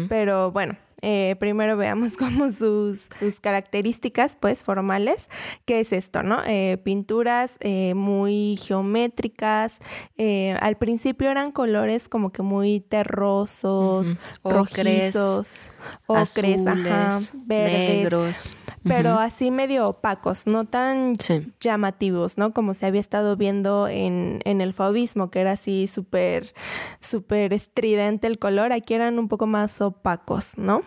pero 0.09 0.51
bueno, 0.51 0.77
eh, 1.01 1.35
primero 1.39 1.77
veamos 1.77 2.17
como 2.17 2.51
sus, 2.51 3.07
sus, 3.19 3.39
características, 3.39 4.35
pues, 4.39 4.63
formales. 4.63 5.29
¿Qué 5.65 5.79
es 5.79 5.93
esto, 5.93 6.23
no? 6.23 6.41
Eh, 6.45 6.77
pinturas 6.83 7.57
eh, 7.59 7.93
muy 7.93 8.57
geométricas. 8.61 9.79
al 10.17 10.77
principio 10.77 11.29
eran 11.29 11.51
colores 11.51 12.09
como 12.09 12.31
que 12.31 12.41
muy 12.41 12.79
terrosos, 12.81 14.15
rojizos, 14.43 15.69
ocres, 16.07 16.63
verdes. 16.65 17.33
Negros 17.47 18.53
pero 18.83 19.19
así 19.19 19.51
medio 19.51 19.87
opacos, 19.87 20.47
no 20.47 20.65
tan 20.65 21.15
llamativos, 21.59 22.37
¿no? 22.37 22.53
Como 22.53 22.73
se 22.73 22.85
había 22.85 23.01
estado 23.01 23.35
viendo 23.37 23.87
en, 23.87 24.39
en 24.45 24.61
el 24.61 24.73
fauvismo, 24.73 25.29
que 25.29 25.41
era 25.41 25.51
así 25.51 25.87
súper, 25.87 26.53
súper 26.99 27.53
estridente 27.53 28.27
el 28.27 28.39
color, 28.39 28.73
aquí 28.73 28.93
eran 28.93 29.19
un 29.19 29.27
poco 29.27 29.45
más 29.45 29.81
opacos, 29.81 30.57
¿no? 30.57 30.81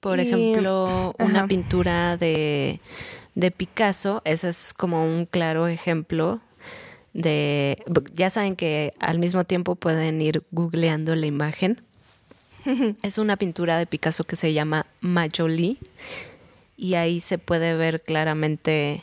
Por 0.00 0.20
ejemplo, 0.20 1.14
una 1.18 1.46
pintura 1.46 2.16
de, 2.16 2.80
de 3.34 3.50
Picasso, 3.50 4.20
ese 4.24 4.48
es 4.48 4.74
como 4.74 5.04
un 5.04 5.26
claro 5.26 5.68
ejemplo 5.68 6.40
de, 7.12 7.82
ya 8.14 8.30
saben 8.30 8.56
que 8.56 8.94
al 8.98 9.18
mismo 9.18 9.44
tiempo 9.44 9.74
pueden 9.76 10.20
ir 10.20 10.44
googleando 10.50 11.14
la 11.14 11.26
imagen. 11.26 11.82
es 13.02 13.18
una 13.18 13.36
pintura 13.36 13.78
de 13.78 13.86
Picasso 13.86 14.24
que 14.24 14.36
se 14.36 14.52
llama 14.52 14.86
Majoli 15.00 15.78
y 16.76 16.94
ahí 16.94 17.20
se 17.20 17.38
puede 17.38 17.74
ver 17.76 18.02
claramente 18.02 19.02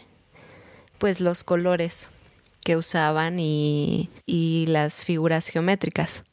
pues 0.97 1.19
los 1.19 1.43
colores 1.43 2.09
que 2.63 2.77
usaban 2.77 3.39
y, 3.39 4.09
y 4.25 4.65
las 4.67 5.03
figuras 5.03 5.47
geométricas. 5.47 6.23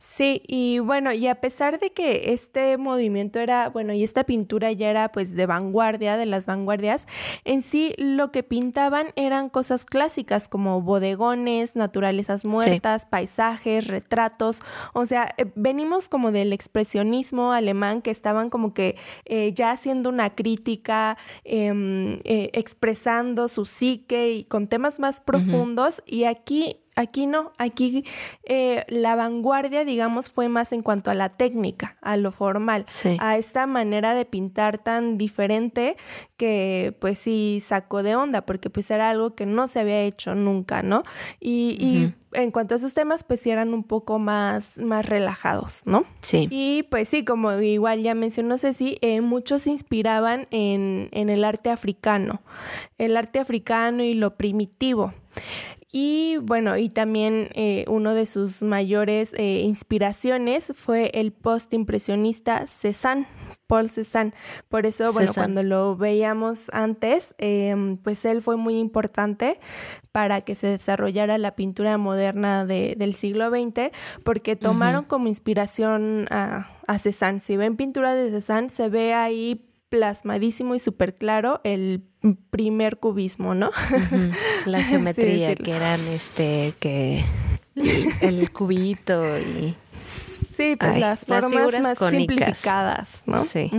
Sí, 0.00 0.42
y 0.46 0.78
bueno, 0.78 1.12
y 1.12 1.26
a 1.26 1.36
pesar 1.40 1.80
de 1.80 1.90
que 1.90 2.32
este 2.32 2.76
movimiento 2.76 3.40
era, 3.40 3.68
bueno, 3.68 3.92
y 3.92 4.04
esta 4.04 4.24
pintura 4.24 4.70
ya 4.70 4.90
era 4.90 5.10
pues 5.10 5.34
de 5.34 5.46
vanguardia, 5.46 6.16
de 6.16 6.26
las 6.26 6.46
vanguardias, 6.46 7.06
en 7.44 7.62
sí 7.62 7.94
lo 7.98 8.30
que 8.30 8.44
pintaban 8.44 9.08
eran 9.16 9.48
cosas 9.48 9.84
clásicas 9.84 10.48
como 10.48 10.82
bodegones, 10.82 11.74
naturalezas 11.74 12.44
muertas, 12.44 13.06
paisajes, 13.06 13.88
retratos, 13.88 14.60
o 14.92 15.04
sea, 15.04 15.34
eh, 15.36 15.46
venimos 15.56 16.08
como 16.08 16.30
del 16.30 16.52
expresionismo 16.52 17.52
alemán 17.52 18.00
que 18.00 18.12
estaban 18.12 18.50
como 18.50 18.74
que 18.74 18.96
eh, 19.24 19.52
ya 19.52 19.72
haciendo 19.72 20.10
una 20.10 20.34
crítica, 20.34 21.18
em, 21.44 22.20
eh, 22.24 22.50
expresando 22.52 23.48
su 23.48 23.64
psique 23.64 24.30
y 24.32 24.44
con 24.44 24.68
temas 24.68 25.00
más 25.00 25.20
profundos, 25.20 26.02
y 26.06 26.24
aquí 26.24 26.76
Aquí 26.98 27.28
no, 27.28 27.52
aquí 27.58 28.04
eh, 28.42 28.84
la 28.88 29.14
vanguardia, 29.14 29.84
digamos, 29.84 30.30
fue 30.30 30.48
más 30.48 30.72
en 30.72 30.82
cuanto 30.82 31.12
a 31.12 31.14
la 31.14 31.28
técnica, 31.28 31.96
a 32.02 32.16
lo 32.16 32.32
formal, 32.32 32.86
a 33.20 33.36
esta 33.36 33.68
manera 33.68 34.14
de 34.14 34.24
pintar 34.24 34.78
tan 34.78 35.16
diferente 35.16 35.96
que 36.36 36.96
pues 36.98 37.20
sí 37.20 37.62
sacó 37.64 38.02
de 38.02 38.16
onda, 38.16 38.44
porque 38.44 38.68
pues 38.68 38.90
era 38.90 39.10
algo 39.10 39.36
que 39.36 39.46
no 39.46 39.68
se 39.68 39.78
había 39.78 40.00
hecho 40.00 40.34
nunca, 40.34 40.82
¿no? 40.82 41.04
Y, 41.38 41.76
y 41.78 42.14
en 42.32 42.50
cuanto 42.50 42.74
a 42.74 42.78
esos 42.78 42.94
temas, 42.94 43.22
pues 43.22 43.38
sí 43.38 43.50
eran 43.50 43.74
un 43.74 43.84
poco 43.84 44.18
más, 44.18 44.76
más 44.78 45.06
relajados, 45.06 45.82
¿no? 45.84 46.04
Sí. 46.20 46.48
Y 46.50 46.82
pues 46.90 47.08
sí, 47.08 47.24
como 47.24 47.52
igual 47.60 48.02
ya 48.02 48.16
mencionó 48.16 48.58
Ceci, 48.58 48.98
eh, 49.02 49.20
muchos 49.20 49.62
se 49.62 49.70
inspiraban 49.70 50.48
en, 50.50 51.10
en 51.12 51.30
el 51.30 51.44
arte 51.44 51.70
africano, 51.70 52.42
el 52.98 53.16
arte 53.16 53.38
africano 53.38 54.02
y 54.02 54.14
lo 54.14 54.36
primitivo. 54.36 55.14
Y 55.90 56.36
bueno, 56.42 56.76
y 56.76 56.90
también 56.90 57.48
eh, 57.54 57.86
uno 57.88 58.12
de 58.12 58.26
sus 58.26 58.62
mayores 58.62 59.32
eh, 59.34 59.60
inspiraciones 59.60 60.70
fue 60.74 61.10
el 61.14 61.32
post-impresionista 61.32 62.66
Cézanne, 62.66 63.26
Paul 63.66 63.88
Cézanne. 63.88 64.34
Por 64.68 64.84
eso, 64.84 65.10
bueno, 65.14 65.32
cuando 65.34 65.62
lo 65.62 65.96
veíamos 65.96 66.68
antes, 66.74 67.34
em, 67.38 67.96
pues 67.96 68.26
él 68.26 68.42
fue 68.42 68.56
muy 68.56 68.76
importante 68.78 69.60
para 70.12 70.42
que 70.42 70.54
se 70.54 70.66
desarrollara 70.66 71.38
la 71.38 71.56
pintura 71.56 71.96
moderna 71.96 72.66
del 72.66 73.14
siglo 73.14 73.48
XX, 73.48 73.90
porque 74.24 74.56
tomaron 74.56 75.04
como 75.04 75.28
inspiración 75.28 76.26
a, 76.30 76.68
a 76.86 76.98
Cézanne. 76.98 77.40
Si 77.40 77.56
ven 77.56 77.76
pinturas 77.76 78.14
de 78.14 78.30
Cézanne, 78.30 78.68
se 78.68 78.90
ve 78.90 79.14
ahí 79.14 79.67
plasmadísimo 79.88 80.74
y 80.74 80.78
súper 80.78 81.16
claro 81.16 81.60
el 81.64 82.02
primer 82.50 82.98
cubismo, 82.98 83.54
¿no? 83.54 83.70
La 84.66 84.82
geometría, 84.84 85.54
que 85.54 85.70
eran 85.70 86.00
este, 86.08 86.74
que 86.78 87.24
el 88.20 88.50
cubito 88.50 89.38
y 89.38 89.74
Sí, 90.58 90.74
pues 90.74 90.98
las 90.98 91.24
formas 91.24 91.80
más 91.80 91.98
simplificadas, 92.10 93.22
¿no? 93.26 93.44
Sí. 93.44 93.70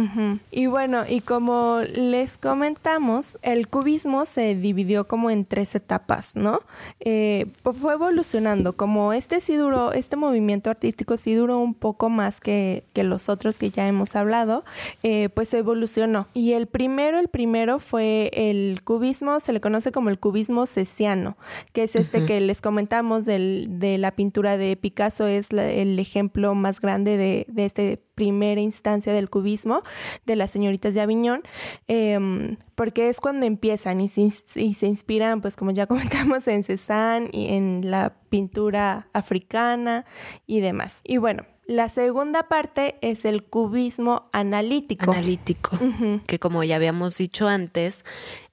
Y 0.50 0.68
bueno, 0.68 1.04
y 1.06 1.20
como 1.20 1.82
les 1.94 2.38
comentamos, 2.38 3.38
el 3.42 3.68
cubismo 3.68 4.24
se 4.26 4.56
dividió 4.56 5.06
como 5.06 5.30
en 5.30 5.44
tres 5.44 5.76
etapas, 5.76 6.30
¿no? 6.36 6.62
Eh, 7.02 7.48
fue 7.64 7.96
evolucionando, 7.96 8.78
como 8.78 9.12
este 9.12 9.42
sí 9.42 9.58
duró, 9.58 9.92
este 9.92 10.16
movimiento 10.16 10.70
artístico 10.70 11.18
sí 11.18 11.34
duró 11.34 11.60
un 11.60 11.74
poco 11.74 12.08
más 12.10 12.40
que, 12.40 12.86
que 12.94 13.04
los 13.04 13.28
otros 13.28 13.60
que 13.60 13.72
ya 13.72 13.86
hemos 13.86 14.16
hablado, 14.16 14.64
eh, 15.04 15.28
pues 15.34 15.54
evolucionó. 15.54 16.28
Y 16.34 16.54
el 16.54 16.68
primero, 16.68 17.20
el 17.20 17.28
primero 17.28 17.80
fue 17.80 18.32
el 18.34 18.84
cubismo, 18.86 19.42
se 19.42 19.52
le 19.52 19.60
conoce 19.60 19.92
como 19.92 20.10
el 20.10 20.18
cubismo 20.18 20.66
cesiano, 20.66 21.36
que 21.74 21.84
es 21.84 21.98
este 21.98 22.26
que 22.26 22.40
les 22.40 22.62
comentamos 22.62 23.26
del, 23.26 23.68
de 23.80 23.98
la 23.98 24.12
pintura 24.12 24.58
de 24.58 24.78
Picasso, 24.78 25.28
es 25.28 25.52
el 25.52 26.00
ejemplo 26.00 26.56
más 26.56 26.69
más 26.70 26.80
grande 26.82 27.18
de, 27.18 27.46
de 27.50 27.66
esta 27.66 27.82
primera 28.14 28.62
instancia 28.62 29.12
del 29.12 29.30
cubismo 29.30 29.82
de 30.26 30.36
las 30.36 30.52
señoritas 30.52 30.94
de 30.94 31.02
Aviñón, 31.02 31.42
em, 31.88 32.58
porque 32.76 33.10
es 33.10 33.20
cuando 33.20 33.46
empiezan 33.46 34.02
y 34.02 34.08
se, 34.08 34.30
y 34.56 34.74
se, 34.74 34.86
inspiran, 34.86 35.42
pues 35.42 35.56
como 35.56 35.72
ya 35.72 35.88
comentamos, 35.88 36.48
en 36.48 36.64
Cézanne 36.64 37.30
y 37.32 37.54
en 37.54 37.90
la 37.90 38.14
pintura 38.30 39.08
africana 39.14 40.06
y 40.46 40.60
demás. 40.60 41.00
Y 41.04 41.18
bueno, 41.18 41.46
la 41.66 41.88
segunda 41.88 42.44
parte 42.44 42.98
es 43.02 43.26
el 43.26 43.44
cubismo 43.44 44.30
analítico. 44.34 45.12
Analítico, 45.12 45.80
que 46.28 46.40
como 46.40 46.64
ya 46.64 46.76
habíamos 46.76 47.18
dicho 47.18 47.48
antes, 47.48 48.04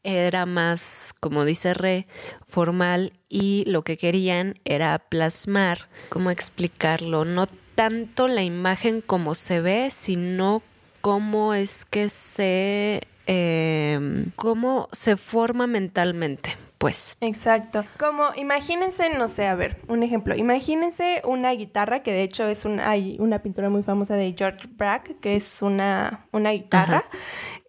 era 0.04 0.46
más, 0.46 1.12
como 1.18 1.44
dice 1.44 1.74
Re, 1.74 2.06
formal 2.46 3.14
y 3.28 3.64
lo 3.66 3.82
que 3.82 3.96
querían 3.96 4.60
era 4.64 4.96
plasmar, 5.00 5.88
¿cómo 6.08 6.30
explicarlo? 6.30 7.24
No 7.24 7.46
tanto 7.76 8.26
la 8.26 8.42
imagen 8.42 9.00
como 9.00 9.36
se 9.36 9.60
ve, 9.60 9.92
sino 9.92 10.62
cómo 11.00 11.54
es 11.54 11.84
que 11.84 12.08
se... 12.08 13.02
Eh, 13.28 14.26
cómo 14.36 14.88
se 14.92 15.16
forma 15.16 15.66
mentalmente 15.66 16.56
pues. 16.78 17.16
Exacto. 17.20 17.84
Como 17.98 18.28
imagínense, 18.36 19.10
no 19.10 19.28
sé, 19.28 19.46
a 19.46 19.54
ver, 19.54 19.80
un 19.88 20.02
ejemplo. 20.02 20.36
Imagínense 20.36 21.22
una 21.24 21.50
guitarra, 21.52 22.02
que 22.02 22.12
de 22.12 22.22
hecho 22.22 22.46
es 22.46 22.64
un, 22.64 22.80
hay 22.80 23.16
una 23.18 23.40
pintura 23.40 23.70
muy 23.70 23.82
famosa 23.82 24.14
de 24.14 24.34
George 24.36 24.68
Brack, 24.70 25.18
que 25.20 25.36
es 25.36 25.62
una, 25.62 26.26
una 26.32 26.50
guitarra. 26.50 27.04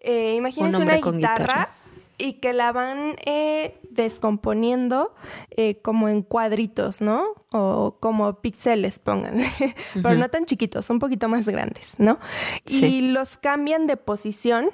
Eh, 0.00 0.34
imagínense 0.36 0.82
una 0.82 0.96
guitarra, 0.96 1.70
y 2.18 2.34
que 2.34 2.52
la 2.52 2.72
van 2.72 3.16
eh, 3.24 3.80
descomponiendo 4.02 5.14
eh, 5.50 5.80
como 5.82 6.08
en 6.08 6.22
cuadritos, 6.22 7.00
¿no? 7.00 7.24
O 7.52 7.96
como 8.00 8.40
píxeles, 8.40 8.98
pónganle. 8.98 9.48
Pero 9.94 10.14
no 10.14 10.28
tan 10.28 10.44
chiquitos, 10.44 10.90
un 10.90 10.98
poquito 10.98 11.28
más 11.28 11.46
grandes, 11.48 11.94
¿no? 11.98 12.18
Y 12.66 13.10
los 13.10 13.36
cambian 13.36 13.86
de 13.86 13.96
posición 13.96 14.70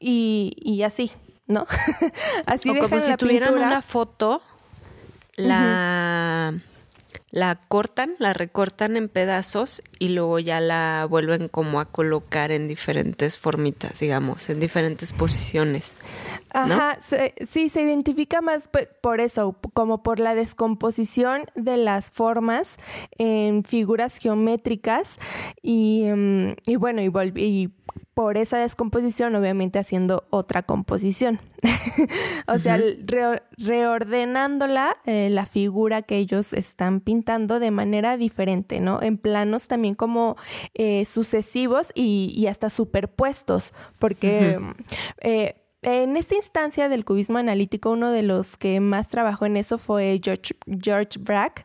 y, 0.00 0.52
y 0.62 0.82
así. 0.82 1.12
¿no? 1.50 1.66
Así 2.46 2.70
o 2.70 2.78
como 2.78 3.02
si 3.02 3.14
tuvieran 3.16 3.54
una 3.54 3.82
foto, 3.82 4.40
la, 5.34 6.54
la 7.30 7.56
cortan, 7.68 8.14
la 8.18 8.32
recortan 8.32 8.96
en 8.96 9.08
pedazos 9.08 9.82
y 9.98 10.10
luego 10.10 10.38
ya 10.38 10.60
la 10.60 11.06
vuelven 11.10 11.48
como 11.48 11.80
a 11.80 11.86
colocar 11.86 12.52
en 12.52 12.68
diferentes 12.68 13.36
formitas, 13.36 14.00
digamos, 14.00 14.48
en 14.48 14.60
diferentes 14.60 15.12
posiciones. 15.12 15.94
Ajá, 16.52 16.98
sí, 17.48 17.68
se 17.68 17.82
identifica 17.82 18.40
más 18.40 18.68
por 19.00 19.20
eso, 19.20 19.56
como 19.72 20.02
por 20.02 20.20
la 20.20 20.34
descomposición 20.34 21.44
de 21.54 21.76
las 21.76 22.10
formas 22.10 22.76
en 23.18 23.64
figuras 23.64 24.18
geométricas 24.18 25.18
y, 25.62 26.04
mm, 26.10 26.54
y 26.66 26.76
bueno, 26.76 27.02
y, 27.02 27.10
y 27.40 27.70
por 28.14 28.36
esa 28.36 28.58
descomposición, 28.58 29.34
obviamente 29.34 29.78
haciendo 29.78 30.24
otra 30.30 30.62
composición. 30.62 31.40
o 32.48 32.58
sea, 32.58 32.78
reordenándola, 33.56 34.96
eh, 35.06 35.30
la 35.30 35.46
figura 35.46 36.02
que 36.02 36.18
ellos 36.18 36.52
están 36.52 37.00
pintando 37.00 37.60
de 37.60 37.70
manera 37.70 38.16
diferente, 38.16 38.80
¿no? 38.80 39.00
En 39.02 39.16
planos 39.16 39.68
también 39.68 39.94
como 39.94 40.36
eh, 40.74 41.04
sucesivos 41.04 41.92
y, 41.94 42.46
hasta 42.46 42.68
superpuestos, 42.68 43.72
porque 43.98 44.58
en 45.82 46.16
esta 46.16 46.36
instancia 46.36 46.88
del 46.90 47.06
cubismo 47.06 47.38
analítico, 47.38 47.90
uno 47.90 48.10
de 48.10 48.22
los 48.22 48.58
que 48.58 48.80
más 48.80 49.08
trabajó 49.08 49.46
en 49.46 49.56
eso 49.56 49.78
fue 49.78 50.20
George, 50.22 50.54
George 50.82 51.18
Brack 51.18 51.64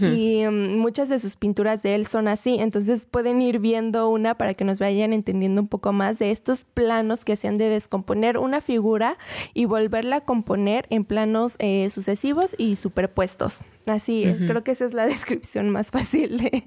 y 0.00 0.44
um, 0.44 0.76
muchas 0.78 1.08
de 1.08 1.20
sus 1.20 1.36
pinturas 1.36 1.82
de 1.82 1.94
él 1.94 2.06
son 2.06 2.26
así, 2.26 2.56
entonces 2.58 3.06
pueden 3.06 3.40
ir 3.40 3.60
viendo 3.60 4.08
una 4.08 4.36
para 4.36 4.54
que 4.54 4.64
nos 4.64 4.80
vayan 4.80 5.12
entendiendo 5.12 5.60
un 5.60 5.68
poco 5.68 5.92
más 5.92 6.18
de 6.18 6.32
estos 6.32 6.64
planos 6.64 7.24
que 7.24 7.34
hacían 7.34 7.56
de 7.56 7.68
descomponer 7.68 8.38
una 8.38 8.60
figura 8.60 9.18
y 9.52 9.66
volverla 9.66 10.16
a 10.16 10.20
componer 10.22 10.86
en 10.90 11.04
planos 11.04 11.54
eh, 11.60 11.88
sucesivos 11.90 12.56
y 12.58 12.76
superpuestos. 12.76 13.60
Así, 13.86 14.24
creo 14.48 14.64
que 14.64 14.72
esa 14.72 14.84
es 14.84 14.94
la 14.94 15.06
descripción 15.06 15.70
más 15.70 15.90
fácil 15.90 16.38
de, 16.38 16.64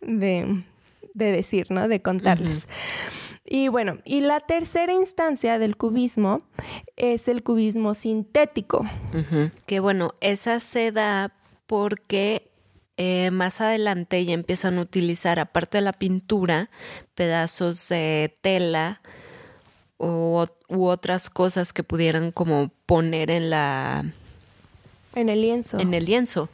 de, 0.00 0.64
decir, 1.14 1.70
¿no? 1.70 1.88
De 1.88 2.02
contarles. 2.02 2.68
Y 3.44 3.68
bueno, 3.68 3.98
y 4.04 4.20
la 4.20 4.40
tercera 4.40 4.92
instancia 4.92 5.58
del 5.58 5.76
cubismo 5.76 6.38
es 6.96 7.28
el 7.28 7.42
cubismo 7.42 7.94
sintético. 7.94 8.86
Que 9.66 9.80
bueno, 9.80 10.14
esa 10.20 10.60
se 10.60 10.92
da 10.92 11.34
porque 11.66 12.50
eh, 12.96 13.30
más 13.30 13.60
adelante 13.60 14.24
ya 14.24 14.34
empiezan 14.34 14.78
a 14.78 14.82
utilizar, 14.82 15.38
aparte 15.40 15.78
de 15.78 15.82
la 15.82 15.92
pintura, 15.92 16.70
pedazos 17.14 17.88
de 17.88 18.36
tela 18.40 19.02
u, 19.98 20.44
u 20.68 20.86
otras 20.86 21.28
cosas 21.28 21.72
que 21.72 21.82
pudieran 21.82 22.30
como 22.30 22.70
poner 22.86 23.30
en 23.30 23.50
la 23.50 24.04
en 25.14 25.28
el 25.28 25.42
lienzo. 25.42 25.78
En 25.78 25.94
el 25.94 26.04
lienzo. 26.04 26.48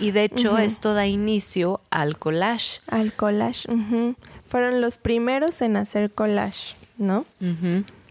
Y 0.00 0.12
de 0.12 0.24
hecho 0.24 0.58
esto 0.58 0.94
da 0.94 1.06
inicio 1.06 1.80
al 1.90 2.18
collage. 2.18 2.80
Al 2.86 3.12
collage 3.12 3.68
fueron 4.46 4.80
los 4.80 4.98
primeros 4.98 5.60
en 5.60 5.76
hacer 5.76 6.10
collage, 6.10 6.74
¿no? 6.96 7.26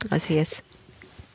Así 0.10 0.38
es. 0.38 0.64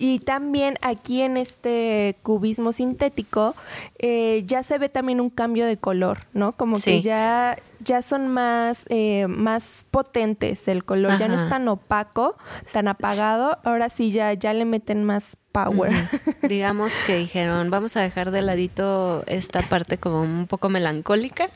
Y 0.03 0.19
también 0.19 0.79
aquí 0.83 1.23
en 1.23 1.37
este 1.37 2.17
cubismo 2.25 2.73
sintético 2.73 3.55
eh, 4.01 4.43
ya 4.49 4.65
se 4.65 4.77
ve 4.79 4.89
también 4.89 5.21
un 5.21 5.31
cambio 5.31 5.65
de 5.65 5.77
color, 5.77 6.27
¿no? 6.33 6.51
Como 6.55 6.81
que 6.81 7.01
ya, 7.01 7.57
ya 7.79 8.03
son 8.03 8.27
más, 8.27 8.85
eh, 8.89 9.29
más 9.29 9.87
potentes 9.93 10.67
el 10.67 10.83
color, 10.83 11.21
ya 11.21 11.29
no 11.29 11.35
es 11.35 11.49
tan 11.49 11.69
opaco, 11.69 12.37
tan 12.73 12.89
apagado, 12.89 13.59
ahora 13.63 13.91
sí 13.91 14.11
ya, 14.11 14.33
ya 14.33 14.53
le 14.53 14.65
meten 14.65 15.05
más 15.05 15.37
power. 15.53 16.09
Digamos 16.43 16.93
que 17.07 17.19
dijeron, 17.19 17.71
vamos 17.71 17.97
a 17.97 18.01
dejar 18.01 18.33
de 18.33 18.43
ladito 18.43 19.23
esta 19.29 19.63
parte 19.63 19.99
como 19.99 20.23
un 20.23 20.49
poco 20.49 20.69
melancólica 20.69 21.49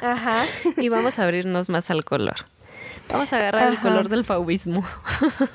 Ajá. 0.00 0.46
y 0.78 0.88
vamos 0.88 1.18
a 1.18 1.24
abrirnos 1.24 1.68
más 1.68 1.90
al 1.90 2.06
color. 2.06 2.46
Vamos 3.10 3.32
a 3.32 3.36
agarrar 3.36 3.72
el 3.72 3.78
color 3.78 4.08
del 4.08 4.24
fauvismo. 4.24 4.84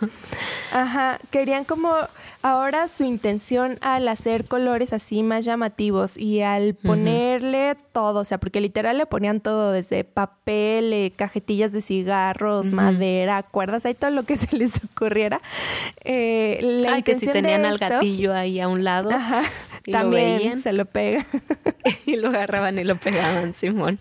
Ajá, 0.71 1.19
querían 1.29 1.65
como 1.65 1.93
ahora 2.41 2.87
su 2.87 3.03
intención 3.03 3.77
al 3.81 4.07
hacer 4.07 4.45
colores 4.45 4.91
así 4.91 5.23
más 5.23 5.45
llamativos 5.45 6.17
y 6.17 6.41
al 6.41 6.73
ponerle 6.73 7.77
todo, 7.91 8.21
o 8.21 8.25
sea, 8.25 8.39
porque 8.39 8.59
literal 8.59 8.97
le 8.97 9.05
ponían 9.05 9.39
todo 9.39 9.71
desde 9.71 10.03
papel, 10.03 10.93
eh, 10.93 11.13
cajetillas 11.15 11.71
de 11.71 11.81
cigarros, 11.81 12.71
madera, 12.71 13.43
cuerdas, 13.43 13.85
ahí 13.85 13.93
todo 13.93 14.11
lo 14.11 14.23
que 14.23 14.35
se 14.37 14.55
les 14.55 14.71
ocurriera. 14.83 15.41
Eh, 16.03 16.59
la 16.61 17.01
que 17.01 17.15
si 17.15 17.27
tenían 17.27 17.65
al 17.65 17.77
gatillo 17.77 18.33
ahí 18.33 18.59
a 18.59 18.67
un 18.67 18.83
lado. 18.83 19.09
también 19.91 20.61
se 20.61 20.73
lo 20.73 20.85
pega. 20.85 21.25
y 22.05 22.17
lo 22.17 22.29
agarraban 22.29 22.77
y 22.79 22.83
lo 22.83 22.95
pegaban, 22.95 23.53
Simón. 23.53 23.99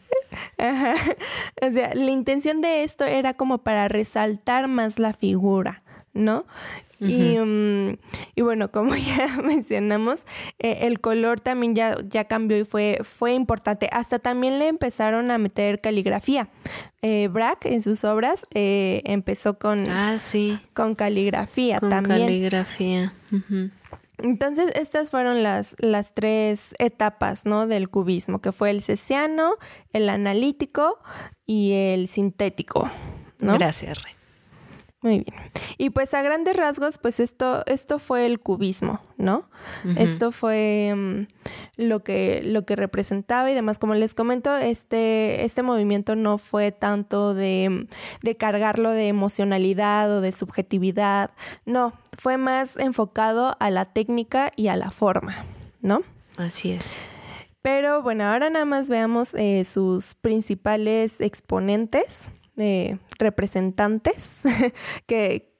O 1.62 1.72
sea, 1.72 1.94
la 1.94 2.10
intención 2.10 2.60
de 2.60 2.84
esto 2.84 3.04
era 3.04 3.34
como 3.34 3.58
para 3.58 3.88
resaltar 3.88 4.68
más 4.68 4.98
la 4.98 5.12
figura, 5.12 5.82
¿no? 6.12 6.44
y, 7.08 7.36
mm, 7.36 7.98
y, 8.36 8.42
bueno, 8.42 8.70
como 8.70 8.94
ya 8.96 9.38
mencionamos, 9.42 10.20
eh, 10.58 10.78
el 10.82 11.00
color 11.00 11.40
también 11.40 11.74
ya, 11.74 11.96
ya 12.08 12.24
cambió 12.24 12.58
y 12.58 12.64
fue, 12.64 13.00
fue 13.02 13.34
importante. 13.34 13.88
Hasta 13.92 14.18
también 14.18 14.58
le 14.58 14.68
empezaron 14.68 15.30
a 15.30 15.38
meter 15.38 15.80
caligrafía. 15.80 16.48
Eh, 17.02 17.28
Brack 17.28 17.66
en 17.66 17.82
sus 17.82 18.04
obras 18.04 18.42
eh, 18.54 19.02
empezó 19.04 19.58
con, 19.58 19.88
ah, 19.88 20.18
sí. 20.18 20.58
con 20.74 20.94
caligrafía 20.94 21.80
con 21.80 21.90
también. 21.90 22.20
Caligrafía. 22.20 23.12
Entonces, 24.22 24.70
estas 24.74 25.10
fueron 25.10 25.42
las, 25.42 25.74
las 25.78 26.14
tres 26.14 26.74
etapas, 26.78 27.44
¿no? 27.44 27.66
Del 27.66 27.88
cubismo, 27.90 28.40
que 28.40 28.52
fue 28.52 28.70
el 28.70 28.80
cesiano, 28.80 29.56
el 29.92 30.08
analítico 30.08 30.98
y 31.44 31.72
el 31.72 32.08
sintético, 32.08 32.90
¿no? 33.38 33.54
Gracias, 33.54 34.02
Rey. 34.02 34.14
Muy 35.02 35.18
bien. 35.18 35.50
Y 35.78 35.90
pues 35.90 36.14
a 36.14 36.22
grandes 36.22 36.56
rasgos, 36.56 36.98
pues 36.98 37.18
esto, 37.18 37.64
esto 37.66 37.98
fue 37.98 38.24
el 38.24 38.38
cubismo, 38.38 39.00
¿no? 39.16 39.48
Esto 39.96 40.30
fue 40.30 40.94
mm, 40.94 41.26
lo, 41.76 42.04
que, 42.04 42.40
lo 42.44 42.64
que 42.64 42.76
representaba 42.76 43.50
y 43.50 43.54
demás. 43.54 43.78
Como 43.78 43.94
les 43.94 44.14
comento, 44.14 44.56
este, 44.56 45.44
este 45.44 45.64
movimiento 45.64 46.14
no 46.14 46.38
fue 46.38 46.70
tanto 46.70 47.34
de, 47.34 47.88
de 48.22 48.36
cargarlo 48.36 48.90
de 48.90 49.08
emocionalidad 49.08 50.08
o 50.18 50.20
de 50.20 50.30
subjetividad. 50.30 51.32
No, 51.66 51.94
fue 52.16 52.36
más 52.36 52.76
enfocado 52.76 53.56
a 53.58 53.70
la 53.70 53.86
técnica 53.86 54.52
y 54.54 54.68
a 54.68 54.76
la 54.76 54.92
forma, 54.92 55.44
¿no? 55.80 56.02
Así 56.36 56.70
es. 56.70 57.02
Pero 57.60 58.02
bueno, 58.02 58.24
ahora 58.24 58.50
nada 58.50 58.64
más 58.64 58.88
veamos 58.88 59.34
eh, 59.34 59.64
sus 59.64 60.14
principales 60.14 61.20
exponentes 61.20 62.28
representantes, 63.18 64.36
que, 65.06 65.50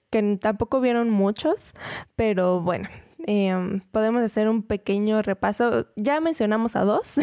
tampoco 0.40 0.80
vieron 0.80 1.08
muchos, 1.08 1.72
pero 2.16 2.60
bueno, 2.60 2.88
em, 3.26 3.80
podemos 3.92 4.22
hacer 4.22 4.48
un 4.48 4.62
pequeño 4.62 5.22
repaso. 5.22 5.86
Ya 5.96 6.20
mencionamos 6.20 6.76
a 6.76 6.84
dos, 6.84 7.14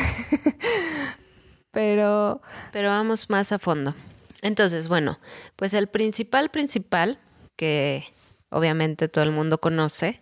pero... 1.71 2.41
Pero 2.71 2.89
vamos 2.89 3.29
más 3.29 3.51
a 3.51 3.60
fondo. 3.60 3.93
Entonces, 4.41 4.88
bueno, 4.88 5.19
pues 5.55 5.73
el 5.73 5.88
principal 5.88 6.49
principal, 6.49 7.19
que 7.55 8.05
obviamente 8.49 9.08
todo 9.08 9.23
el 9.23 9.32
mundo 9.32 9.60
conoce, 9.60 10.21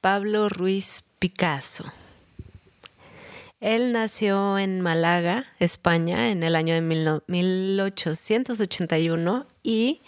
Pablo 0.00 0.48
Ruiz 0.48 1.12
Picasso. 1.18 1.92
Él 3.62 3.92
nació 3.92 4.58
en 4.58 4.80
Málaga, 4.80 5.46
España, 5.60 6.32
en 6.32 6.42
el 6.42 6.56
año 6.56 6.74
de 6.74 6.80
1881 7.28 9.46
y 9.62 10.02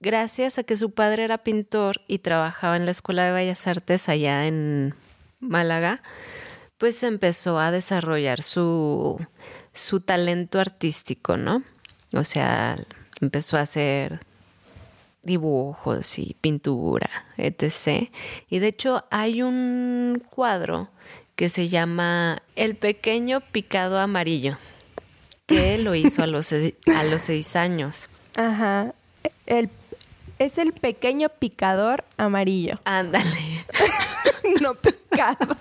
gracias 0.00 0.58
a 0.58 0.62
que 0.62 0.76
su 0.76 0.90
padre 0.90 1.24
era 1.24 1.38
pintor 1.38 2.02
y 2.06 2.18
trabajaba 2.18 2.76
en 2.76 2.84
la 2.84 2.90
Escuela 2.90 3.24
de 3.24 3.32
Bellas 3.32 3.66
Artes 3.66 4.10
allá 4.10 4.46
en 4.46 4.94
Málaga, 5.40 6.02
pues 6.76 7.02
empezó 7.02 7.58
a 7.58 7.70
desarrollar 7.70 8.42
su, 8.42 9.26
su 9.72 10.00
talento 10.00 10.60
artístico, 10.60 11.38
¿no? 11.38 11.62
O 12.12 12.24
sea, 12.24 12.76
empezó 13.22 13.56
a 13.56 13.62
hacer 13.62 14.20
dibujos 15.22 16.18
y 16.18 16.36
pintura, 16.42 17.08
etc. 17.38 18.10
Y 18.50 18.58
de 18.58 18.66
hecho 18.66 19.06
hay 19.10 19.40
un 19.40 20.22
cuadro 20.28 20.90
que 21.36 21.50
se 21.50 21.68
llama 21.68 22.42
El 22.56 22.76
pequeño 22.76 23.40
picado 23.40 23.98
amarillo, 23.98 24.56
que 25.46 25.78
lo 25.78 25.94
hizo 25.94 26.22
a 26.22 26.26
los, 26.26 26.52
a 26.52 27.04
los 27.04 27.22
seis 27.22 27.54
años. 27.56 28.08
Ajá. 28.34 28.94
El, 29.44 29.68
es 30.38 30.58
el 30.58 30.72
pequeño 30.72 31.28
picador 31.28 32.04
amarillo. 32.16 32.80
Ándale. 32.84 33.64
no 34.62 34.74
picado. 34.74 35.56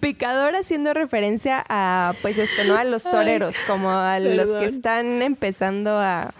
Picador 0.00 0.54
haciendo 0.54 0.92
referencia 0.92 1.64
a, 1.68 2.12
pues 2.20 2.38
esto, 2.38 2.64
¿no? 2.64 2.76
A 2.76 2.84
los 2.84 3.02
toreros, 3.02 3.56
como 3.66 3.90
a 3.90 4.20
los 4.20 4.50
que 4.50 4.66
están 4.66 5.22
empezando 5.22 5.98
a, 5.98 6.34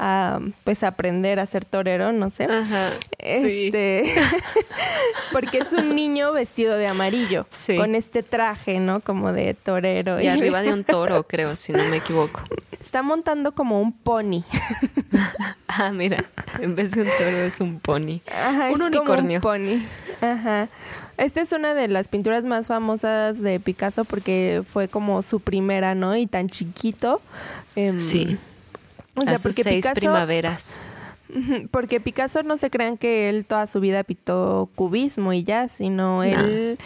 a 0.00 0.38
pues 0.64 0.82
aprender 0.84 1.40
a 1.40 1.46
ser 1.46 1.64
torero, 1.64 2.12
no 2.12 2.30
sé. 2.30 2.44
Ajá. 2.44 2.90
Este, 3.18 4.14
porque 5.32 5.58
es 5.58 5.72
un 5.72 5.94
niño 5.94 6.32
vestido 6.32 6.76
de 6.76 6.86
amarillo, 6.86 7.46
Sí. 7.50 7.76
con 7.76 7.94
este 7.94 8.22
traje, 8.22 8.78
¿no? 8.80 9.00
Como 9.00 9.32
de 9.32 9.54
torero. 9.54 10.20
Y 10.20 10.28
arriba 10.28 10.62
de 10.62 10.72
un 10.72 10.84
toro, 10.84 11.24
creo, 11.24 11.56
si 11.56 11.72
no 11.72 11.84
me 11.84 11.96
equivoco. 11.98 12.40
Está 12.80 13.02
montando 13.02 13.52
como 13.52 13.80
un 13.80 13.92
pony. 13.92 14.42
Ah, 15.80 15.92
mira, 15.92 16.24
en 16.60 16.74
vez 16.74 16.92
de 16.92 17.02
un 17.02 17.08
toro 17.18 17.36
es 17.36 17.60
un 17.60 17.78
pony. 17.78 18.20
Ajá, 18.34 18.70
un 18.70 18.72
es 18.72 18.72
como 18.72 18.86
unicornio. 18.86 19.36
un 19.36 19.42
pony. 19.42 19.82
Ajá. 20.20 20.68
Esta 21.18 21.40
es 21.42 21.52
una 21.52 21.74
de 21.74 21.86
las 21.88 22.08
pinturas 22.08 22.44
más 22.46 22.66
famosas 22.68 23.40
de 23.42 23.60
Picasso 23.60 24.04
porque 24.04 24.62
fue 24.66 24.88
como 24.88 25.22
su 25.22 25.40
primera, 25.40 25.94
¿no? 25.94 26.16
Y 26.16 26.26
tan 26.26 26.48
chiquito. 26.48 27.20
Em, 27.76 28.00
Sí. 28.00 28.38
O 29.18 29.24
sea, 29.24 29.34
a 29.34 29.38
sus 29.38 29.42
porque 29.54 29.62
seis 29.62 29.76
Picasso, 29.84 29.94
primaveras. 29.94 30.78
Porque 31.70 32.00
Picasso 32.00 32.42
no 32.42 32.56
se 32.56 32.70
crean 32.70 32.96
que 32.96 33.28
él 33.28 33.44
toda 33.44 33.66
su 33.66 33.80
vida 33.80 34.02
pintó 34.02 34.70
cubismo 34.74 35.32
y 35.34 35.42
ya, 35.44 35.68
sino 35.68 36.22
él, 36.24 36.78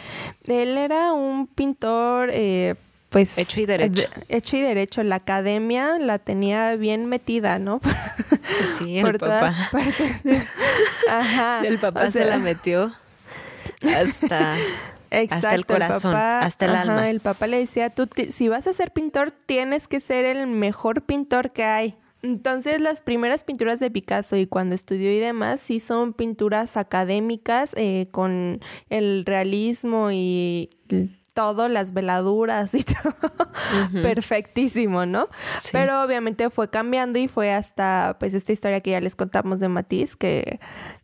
él 0.48 0.78
era 0.78 1.12
un 1.12 1.46
pintor, 1.46 2.30
eh, 2.32 2.74
pues... 3.08 3.38
Hecho 3.38 3.60
y 3.60 3.66
derecho. 3.66 4.02
de- 4.02 4.36
hecho 4.36 4.56
y 4.56 4.60
derecho. 4.62 5.02
La 5.04 5.16
academia 5.16 5.98
la 6.00 6.18
tenía 6.18 6.74
bien 6.76 7.06
metida, 7.06 7.58
¿no? 7.60 7.80
Que 8.58 8.64
sí, 8.66 8.98
el 8.98 9.04
Por 9.04 9.18
todas 9.18 9.54
papá. 9.54 9.68
partes. 9.70 10.12
Ajá. 11.08 11.62
El 11.64 11.78
papá 11.78 12.06
O 12.06 12.10
se 12.10 12.24
la 12.24 12.38
metió 12.38 12.92
hasta, 13.94 14.56
hasta 15.10 15.54
el 15.54 15.66
corazón, 15.66 16.12
papá- 16.12 16.40
hasta 16.40 16.64
el 16.64 16.72
ajá, 16.72 16.80
alma. 16.82 17.10
El 17.10 17.20
papá 17.20 17.46
le 17.46 17.58
decía, 17.58 17.90
tú 17.90 18.08
si 18.32 18.48
vas 18.48 18.66
a 18.66 18.72
ser 18.72 18.90
pintor, 18.90 19.30
tienes 19.30 19.86
que 19.86 20.00
ser 20.00 20.24
el 20.24 20.46
mejor 20.48 21.02
pintor 21.02 21.52
que 21.52 21.62
hay. 21.64 21.94
Entonces 22.22 22.80
las 22.80 23.02
primeras 23.02 23.42
pinturas 23.44 23.80
de 23.80 23.90
Picasso 23.90 24.36
y 24.36 24.46
cuando 24.46 24.74
estudió 24.74 25.12
y 25.12 25.18
demás 25.18 25.60
sí 25.60 25.80
son 25.80 26.12
pinturas 26.12 26.76
académicas 26.76 27.72
eh, 27.76 28.06
con 28.12 28.60
el 28.90 29.24
realismo 29.26 30.10
y 30.12 30.70
todo, 31.34 31.68
las 31.68 31.92
veladuras 31.92 32.74
y 32.74 32.84
todo. 32.84 34.02
Perfectísimo, 34.02 35.06
¿no? 35.06 35.28
Sí. 35.58 35.70
Pero 35.72 36.02
obviamente 36.02 36.48
fue 36.50 36.70
cambiando 36.70 37.18
y 37.18 37.26
fue 37.26 37.52
hasta 37.52 38.16
pues 38.20 38.34
esta 38.34 38.52
historia 38.52 38.80
que 38.80 38.92
ya 38.92 39.00
les 39.00 39.16
contamos 39.16 39.60
de 39.60 39.68
Matisse 39.68 40.16
que 40.16 40.60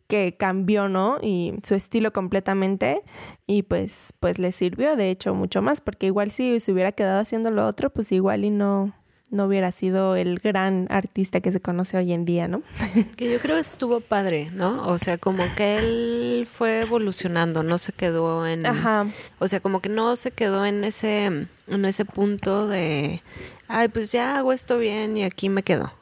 que 0.07 0.35
cambió, 0.35 0.89
¿no? 0.89 1.19
Y 1.21 1.53
su 1.63 1.75
estilo 1.75 2.11
completamente 2.11 3.03
y 3.45 3.61
pues 3.61 4.11
pues 4.19 4.39
le 4.39 4.51
sirvió 4.51 4.95
de 4.95 5.11
hecho 5.11 5.35
mucho 5.35 5.61
más 5.61 5.81
porque 5.81 6.07
igual 6.07 6.31
si 6.31 6.59
se 6.59 6.71
hubiera 6.71 6.91
quedado 6.91 7.19
haciendo 7.19 7.51
lo 7.51 7.67
otro, 7.67 7.91
pues 7.91 8.11
igual 8.11 8.43
y 8.43 8.49
no 8.49 8.93
no 9.31 9.45
hubiera 9.45 9.71
sido 9.71 10.15
el 10.15 10.39
gran 10.39 10.87
artista 10.89 11.39
que 11.39 11.51
se 11.51 11.59
conoce 11.59 11.97
hoy 11.97 12.13
en 12.13 12.25
día, 12.25 12.47
¿no? 12.47 12.61
Que 13.15 13.31
yo 13.31 13.39
creo 13.39 13.55
que 13.55 13.61
estuvo 13.61 13.99
padre, 13.99 14.49
¿no? 14.53 14.87
O 14.87 14.97
sea, 14.97 15.17
como 15.17 15.43
que 15.55 15.77
él 15.77 16.47
fue 16.51 16.81
evolucionando, 16.81 17.63
no 17.63 17.77
se 17.77 17.91
quedó 17.91 18.47
en... 18.47 18.65
Ajá. 18.65 19.07
O 19.37 19.47
sea, 19.47 19.59
como 19.59 19.81
que 19.81 19.89
no 19.89 20.15
se 20.15 20.31
quedó 20.31 20.65
en 20.65 20.83
ese, 20.83 21.25
en 21.25 21.85
ese 21.85 22.05
punto 22.05 22.67
de, 22.67 23.21
ay, 23.67 23.87
pues 23.89 24.11
ya 24.11 24.37
hago 24.37 24.51
esto 24.51 24.77
bien 24.79 25.17
y 25.17 25.23
aquí 25.23 25.49
me 25.49 25.63
quedo. 25.63 25.93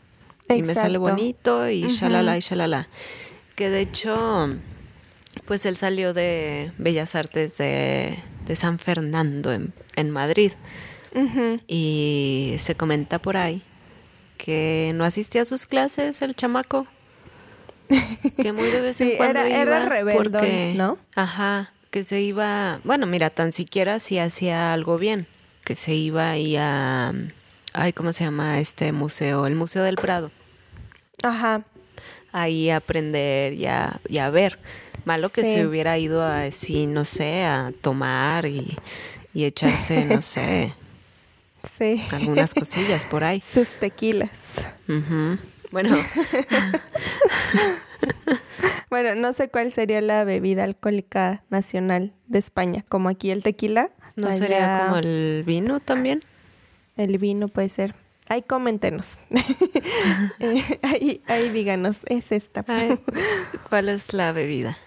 Y 0.49 0.61
me 0.61 0.75
sale 0.75 0.95
Exacto. 0.95 0.99
bonito 0.99 1.69
y 1.69 1.87
shalala 1.87 2.37
y 2.37 2.39
shalala. 2.39 2.87
Que 3.55 3.69
de 3.69 3.81
hecho, 3.81 4.49
pues 5.45 5.65
él 5.65 5.75
salió 5.75 6.13
de 6.13 6.71
Bellas 6.77 7.15
Artes 7.15 7.57
de, 7.57 8.17
de 8.45 8.55
San 8.55 8.79
Fernando 8.79 9.51
en, 9.51 9.73
en 9.97 10.11
Madrid. 10.11 10.53
Y 11.67 12.55
se 12.59 12.75
comenta 12.75 13.19
por 13.19 13.37
ahí 13.37 13.61
que 14.37 14.91
no 14.95 15.03
asistía 15.03 15.41
a 15.41 15.45
sus 15.45 15.65
clases 15.65 16.21
el 16.21 16.35
chamaco. 16.35 16.85
Que 18.41 18.53
muy 18.53 18.67
de 18.69 18.81
vez 18.81 18.97
Sí, 18.97 19.11
en 19.11 19.17
cuando 19.17 19.39
era- 19.39 19.49
iba 19.49 19.61
era 19.77 19.89
rebeldón, 19.89 20.31
porque, 20.31 20.73
¿no? 20.75 20.97
Ajá, 21.15 21.71
que 21.89 22.03
se 22.03 22.21
iba, 22.21 22.79
bueno, 22.83 23.05
mira, 23.05 23.29
tan 23.29 23.51
siquiera 23.51 23.99
si 23.99 24.19
hacía 24.19 24.73
algo 24.73 24.97
bien, 24.97 25.25
que 25.63 25.75
se 25.75 25.95
iba 25.95 26.29
ahí 26.31 26.55
a 26.57 27.13
ay, 27.73 27.93
¿cómo 27.93 28.11
se 28.13 28.23
llama 28.25 28.59
este 28.59 28.91
museo? 28.91 29.45
El 29.47 29.55
Museo 29.55 29.83
del 29.83 29.95
Prado. 29.97 30.31
Ajá. 31.23 31.63
Ahí 32.31 32.69
a 32.69 32.77
aprender 32.77 33.53
y 33.53 33.65
a, 33.67 33.99
y 34.09 34.17
a 34.19 34.29
ver. 34.29 34.59
Malo 35.05 35.29
que 35.29 35.43
Sí. 35.43 35.53
se 35.53 35.65
hubiera 35.65 35.97
ido 35.97 36.21
a 36.21 36.43
así, 36.43 36.85
no 36.87 37.05
sé, 37.05 37.43
a 37.43 37.71
tomar 37.81 38.45
y, 38.45 38.75
y 39.33 39.45
echarse, 39.45 40.03
no 40.05 40.21
sé, 40.21 40.73
Sí. 41.77 42.01
algunas 42.11 42.53
cosillas 42.53 43.05
por 43.05 43.23
ahí. 43.23 43.41
Sus 43.47 43.69
tequilas. 43.69 44.61
Bueno, 45.71 45.95
Bueno, 48.89 49.15
no 49.15 49.33
sé 49.33 49.49
cuál 49.49 49.71
sería 49.73 50.01
la 50.01 50.23
bebida 50.23 50.63
alcohólica 50.63 51.43
nacional 51.49 52.13
de 52.27 52.39
España, 52.39 52.85
como 52.87 53.09
aquí 53.09 53.31
el 53.31 53.43
tequila. 53.43 53.91
¿no 54.15 54.27
allá 54.27 54.37
sería 54.37 54.79
como 54.85 54.97
el 54.97 55.43
vino 55.45 55.79
también? 55.79 56.23
el 56.95 57.17
vino 57.17 57.47
puede 57.47 57.69
ser. 57.69 57.95
Ahí 58.29 58.41
coméntenos. 58.41 59.17
Eh, 60.39 60.79
ahí, 60.83 61.21
ahí 61.27 61.49
díganos, 61.49 62.01
es 62.05 62.31
esta. 62.31 62.63
Ay, 62.67 62.99
¿Cuál 63.69 63.89
es 63.89 64.13
la 64.13 64.31
bebida? 64.31 64.77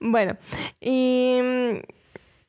Bueno, 0.00 0.36
y 0.80 1.38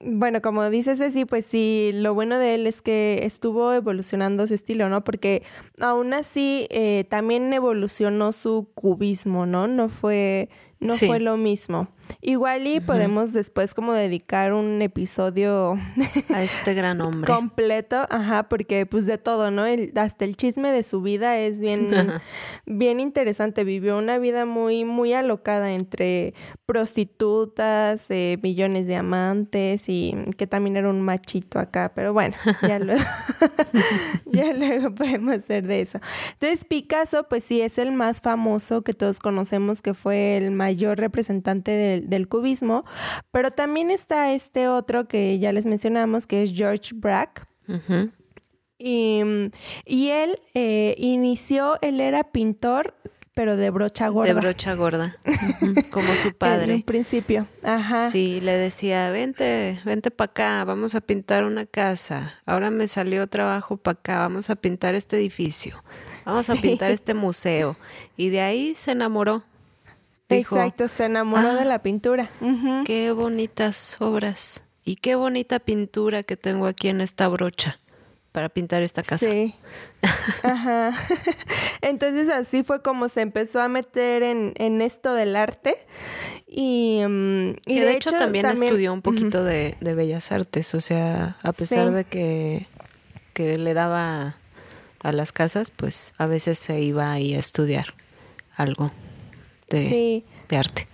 bueno, 0.05 0.41
como 0.41 0.69
dices 0.69 0.97
Ceci, 0.99 1.25
pues 1.25 1.45
sí, 1.45 1.91
lo 1.93 2.13
bueno 2.13 2.37
de 2.39 2.55
él 2.55 2.67
es 2.67 2.81
que 2.81 3.21
estuvo 3.23 3.73
evolucionando 3.73 4.45
su 4.47 4.53
estilo, 4.53 4.89
¿no? 4.89 5.03
Porque 5.03 5.43
aún 5.79 6.13
así 6.13 6.67
eh, 6.69 7.05
también 7.09 7.51
evolucionó 7.53 8.31
su 8.31 8.67
cubismo, 8.75 9.45
¿no? 9.45 9.67
No 9.67 9.89
fue, 9.89 10.49
no 10.79 10.93
Sí. 10.93 11.07
fue 11.07 11.19
lo 11.19 11.37
mismo. 11.37 11.87
Igual 12.21 12.67
y 12.67 12.79
podemos 12.79 13.33
después 13.33 13.73
como 13.73 13.93
dedicar 13.93 14.53
un 14.53 14.81
episodio 14.81 15.77
A 16.33 16.43
este 16.43 16.73
gran 16.73 17.01
hombre. 17.01 17.31
completo, 17.31 18.05
ajá, 18.09 18.43
porque 18.49 18.85
pues 18.85 19.05
de 19.05 19.17
todo, 19.17 19.51
¿no? 19.51 19.65
El- 19.65 19.91
hasta 19.97 20.25
el 20.25 20.37
chisme 20.37 20.71
de 20.71 20.83
su 20.83 21.01
vida 21.01 21.37
es 21.37 21.59
bien, 21.59 21.87
bien 22.65 22.99
interesante. 22.99 23.63
Vivió 23.63 23.97
una 23.97 24.17
vida 24.17 24.45
muy, 24.45 24.85
muy 24.85 25.13
alocada 25.13 25.73
entre 25.73 26.33
prostitutas, 26.65 28.05
eh, 28.09 28.37
millones 28.41 28.87
de 28.87 28.95
amantes 28.95 29.87
y 29.89 30.15
que 30.37 30.47
también 30.47 30.77
era 30.77 30.89
un 30.89 31.01
machito 31.01 31.59
acá, 31.59 31.91
pero 31.95 32.13
bueno, 32.13 32.35
ya 32.61 32.79
luego, 32.79 33.01
ya 34.25 34.53
luego 34.53 34.93
podemos 34.95 35.35
hacer 35.37 35.65
de 35.67 35.81
eso. 35.81 35.99
Entonces 36.33 36.65
Picasso, 36.65 37.27
pues 37.29 37.43
sí, 37.43 37.61
es 37.61 37.77
el 37.77 37.91
más 37.91 38.21
famoso 38.21 38.81
que 38.83 38.93
todos 38.93 39.19
conocemos, 39.19 39.81
que 39.81 39.93
fue 39.93 40.37
el 40.37 40.51
mayor 40.51 40.97
representante 40.97 41.71
del, 41.93 42.10
del 42.10 42.27
cubismo, 42.27 42.86
pero 43.32 43.51
también 43.51 43.89
está 43.89 44.34
este 44.34 44.67
otro 44.67 45.08
que 45.08 45.39
ya 45.39 45.51
les 45.51 45.65
mencionamos, 45.65 46.27
que 46.27 46.43
es 46.43 46.53
George 46.53 46.91
Braque. 46.95 47.43
Y, 48.77 49.21
y 49.86 50.10
él 50.10 50.39
eh, 50.53 50.95
inició, 50.97 51.77
él 51.82 52.01
era 52.01 52.23
pintor 52.25 52.95
pero 53.34 53.58
de 53.58 53.69
brocha 53.71 54.10
gorda. 54.10 54.34
De 54.34 54.39
brocha 54.39 54.75
gorda, 54.75 55.17
como 55.91 56.13
su 56.13 56.34
padre. 56.34 56.65
En 56.65 56.71
un 56.77 56.84
principio, 56.84 57.47
ajá. 57.63 58.10
Sí, 58.10 58.39
le 58.41 58.53
decía, 58.53 59.10
vente, 59.10 59.79
vente 59.86 60.12
para 60.12 60.32
acá, 60.32 60.65
vamos 60.65 60.93
a 60.93 61.01
pintar 61.01 61.43
una 61.43 61.65
casa. 61.65 62.36
Ahora 62.45 62.69
me 62.69 62.88
salió 62.88 63.25
trabajo 63.27 63.77
para 63.77 63.99
acá, 63.99 64.19
vamos 64.19 64.49
a 64.49 64.56
pintar 64.56 64.93
este 64.93 65.17
edificio, 65.17 65.84
vamos 66.25 66.49
a 66.49 66.56
pintar 66.56 66.91
este 66.91 67.13
museo. 67.13 67.75
Y 68.17 68.29
de 68.29 68.41
ahí 68.41 68.75
se 68.75 68.91
enamoró. 68.91 69.43
Exacto, 70.39 70.88
se 70.88 71.06
enamoró 71.06 71.54
de 71.56 71.62
"Ah, 71.62 71.65
la 71.65 71.82
pintura. 71.84 72.30
Qué 72.86 73.12
bonitas 73.12 73.98
obras 74.02 74.63
y 74.86 74.98
qué 74.98 75.15
bonita 75.15 75.60
pintura 75.60 76.24
que 76.24 76.38
tengo 76.38 76.67
aquí 76.67 76.89
en 76.89 77.02
esta 77.02 77.28
brocha 77.28 77.80
para 78.32 78.50
pintar 78.50 78.82
esta 78.82 79.04
casa. 79.04 79.30
Sí. 79.30 79.54
Ajá. 80.43 80.93
Entonces 81.82 82.30
así 82.30 82.63
fue 82.63 82.82
como 82.82 83.08
se 83.10 83.22
empezó 83.22 83.62
a 83.62 83.67
meter 83.67 84.24
en, 84.24 84.54
en 84.58 84.82
esto 84.82 85.13
del 85.13 85.36
arte. 85.36 85.78
Y, 86.48 87.00
y 87.65 87.76
que 87.76 87.82
de, 87.86 87.93
hecho, 87.93 88.12
también, 88.12 88.46
estudió 88.46 88.93
un 88.93 89.02
poquito 89.02 89.43
de, 89.43 89.76
de 89.82 89.96
bellas 89.96 90.32
artes, 90.32 90.76
o 90.76 90.82
sea, 90.82 91.38
a 91.41 91.52
pesar 91.52 91.88
Sí. 91.89 91.93
de 91.96 92.04
que, 92.06 92.67
que 93.34 93.58
le 93.58 93.74
daba 93.74 94.36
a 95.02 95.12
las 95.12 95.32
casas, 95.32 95.72
pues 95.72 96.13
a 96.17 96.28
veces 96.28 96.60
se 96.60 96.80
iba 96.82 97.12
ahí 97.12 97.34
a 97.34 97.39
estudiar 97.39 97.93
algo 98.56 98.91
de, 99.73 99.89
Sí. 99.89 100.23
de 100.49 100.57
arte. 100.57 100.88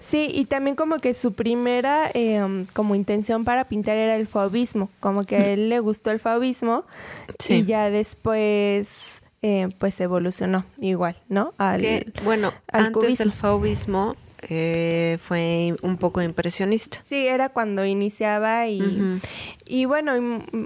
Sí, 0.00 0.28
y 0.32 0.44
también 0.44 0.76
como 0.76 0.98
que 0.98 1.14
su 1.14 1.32
primera 1.32 2.10
eh, 2.12 2.42
um, 2.42 2.66
como 2.74 2.94
intención 2.94 3.44
para 3.44 3.64
pintar 3.68 3.96
era 3.96 4.16
el 4.16 4.26
fauvismo, 4.26 4.90
como 5.00 5.24
que 5.24 5.36
a 5.36 5.46
él 5.46 5.68
le 5.70 5.78
gustó 5.80 6.10
el 6.10 6.18
fauvismo 6.20 6.84
Sí. 7.38 7.54
y 7.54 7.64
ya 7.64 7.88
después 7.90 9.20
eh, 9.42 9.68
pues 9.78 10.00
evolucionó 10.00 10.64
igual, 10.80 11.16
¿no? 11.28 11.52
Al, 11.58 11.80
Que, 11.80 12.12
bueno, 12.24 12.52
al 12.70 12.86
antes 12.86 13.02
cubismo. 13.02 13.24
el 13.24 13.32
eh, 14.48 15.18
fue 15.20 15.76
un 15.82 15.96
poco 15.96 16.20
impresionista. 16.22 16.98
Sí, 17.04 17.26
era 17.26 17.50
cuando 17.50 17.84
iniciaba 17.84 18.66
y, 18.68 19.20
y 19.66 19.84
bueno, 19.84 20.14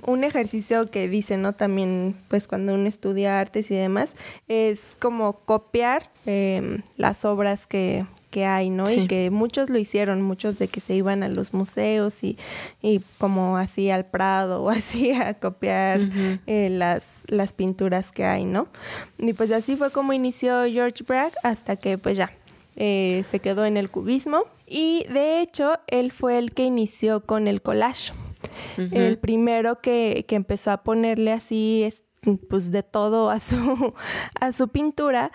un 0.06 0.24
ejercicio 0.24 0.90
que 0.90 1.08
dice, 1.08 1.36
¿no? 1.36 1.52
También, 1.54 2.16
pues 2.28 2.48
cuando 2.48 2.74
uno 2.74 2.88
estudia 2.88 3.38
artes 3.38 3.70
y 3.70 3.74
demás, 3.74 4.14
es 4.48 4.96
como 4.98 5.34
copiar 5.40 6.10
eh, 6.24 6.80
las 6.96 7.24
obras 7.24 7.66
que, 7.66 8.06
que 8.30 8.46
hay, 8.46 8.70
¿no? 8.70 8.86
Sí. 8.86 9.00
Y 9.00 9.06
que 9.08 9.30
muchos 9.30 9.68
lo 9.68 9.78
hicieron, 9.78 10.22
muchos 10.22 10.58
de 10.58 10.68
que 10.68 10.80
se 10.80 10.94
iban 10.94 11.22
a 11.22 11.28
los 11.28 11.52
museos 11.52 12.22
y, 12.22 12.38
y 12.82 13.00
como 13.18 13.58
así 13.58 13.90
al 13.90 14.06
Prado 14.06 14.62
o 14.62 14.70
así 14.70 15.12
a 15.12 15.34
copiar 15.34 16.00
eh, 16.46 16.68
las, 16.70 17.04
las 17.26 17.52
pinturas 17.52 18.10
que 18.10 18.24
hay, 18.24 18.44
¿no? 18.44 18.68
Y 19.18 19.34
pues 19.34 19.52
así 19.52 19.76
fue 19.76 19.90
como 19.90 20.12
inició 20.12 20.64
George 20.64 21.04
Bragg 21.06 21.32
hasta 21.42 21.76
que 21.76 21.98
pues 21.98 22.16
ya 22.16 22.32
eh, 22.76 23.24
se 23.30 23.40
quedó 23.40 23.64
en 23.64 23.76
el 23.76 23.90
cubismo 23.90 24.42
y 24.66 25.04
de 25.12 25.40
hecho 25.40 25.78
él 25.86 26.12
fue 26.12 26.38
el 26.38 26.52
que 26.52 26.64
inició 26.64 27.24
con 27.24 27.46
el 27.48 27.62
collage. 27.62 28.12
El 28.76 29.18
primero 29.18 29.76
que, 29.76 30.24
que 30.28 30.36
empezó 30.36 30.70
a 30.70 30.82
ponerle 30.82 31.32
así 31.32 31.82
es- 31.82 32.02
pues 32.48 32.70
de 32.72 32.82
todo 32.82 33.30
a 33.30 33.38
su, 33.40 33.94
a 34.40 34.52
su 34.52 34.68
pintura, 34.68 35.30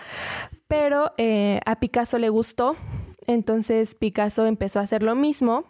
pero 0.68 1.12
eh, 1.18 1.60
a 1.66 1.80
Picasso 1.80 2.18
le 2.18 2.28
gustó, 2.28 2.76
entonces 3.26 3.94
Picasso 3.94 4.46
empezó 4.46 4.78
a 4.78 4.82
hacer 4.82 5.02
lo 5.02 5.14
mismo 5.14 5.64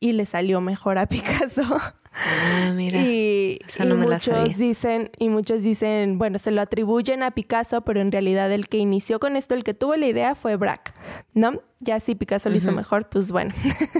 y 0.00 0.12
le 0.12 0.24
salió 0.26 0.60
mejor 0.60 0.98
a 0.98 1.06
Picasso. 1.06 1.62
Ah, 2.20 2.72
mira. 2.74 2.98
Y, 3.00 3.58
esa 3.66 3.84
y 3.84 3.88
no 3.88 3.94
me 3.94 4.06
la 4.06 4.16
muchos 4.16 4.34
sabía. 4.34 4.54
dicen, 4.56 5.10
y 5.18 5.28
muchos 5.28 5.62
dicen, 5.62 6.18
bueno, 6.18 6.38
se 6.38 6.50
lo 6.50 6.60
atribuyen 6.60 7.22
a 7.22 7.30
Picasso, 7.30 7.82
pero 7.82 8.00
en 8.00 8.10
realidad 8.10 8.50
el 8.52 8.68
que 8.68 8.78
inició 8.78 9.20
con 9.20 9.36
esto, 9.36 9.54
el 9.54 9.62
que 9.64 9.74
tuvo 9.74 9.94
la 9.96 10.06
idea 10.06 10.34
fue 10.34 10.56
Braque, 10.56 10.92
¿no? 11.34 11.62
Ya 11.80 12.00
si 12.00 12.16
Picasso 12.16 12.50
lo 12.50 12.56
hizo 12.56 12.72
mejor, 12.72 13.08
pues 13.08 13.30
bueno. 13.30 13.54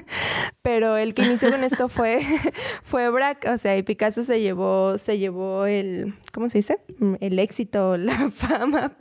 pero 0.63 0.97
el 0.97 1.15
que 1.15 1.23
inició 1.23 1.51
con 1.51 1.63
esto 1.63 1.89
fue, 1.89 2.21
fue 2.83 3.09
Braque, 3.09 3.49
o 3.51 3.57
sea, 3.57 3.77
y 3.77 3.83
Picasso 3.85 4.25
se 4.25 4.41
llevó, 4.41 4.99
se 4.99 5.19
llevó 5.19 5.65
el, 5.67 6.15
¿cómo 6.33 6.51
se 6.51 6.59
dice? 6.59 6.79
El 7.21 7.39
éxito, 7.39 7.97
la 7.99 8.31
fama, 8.33 8.93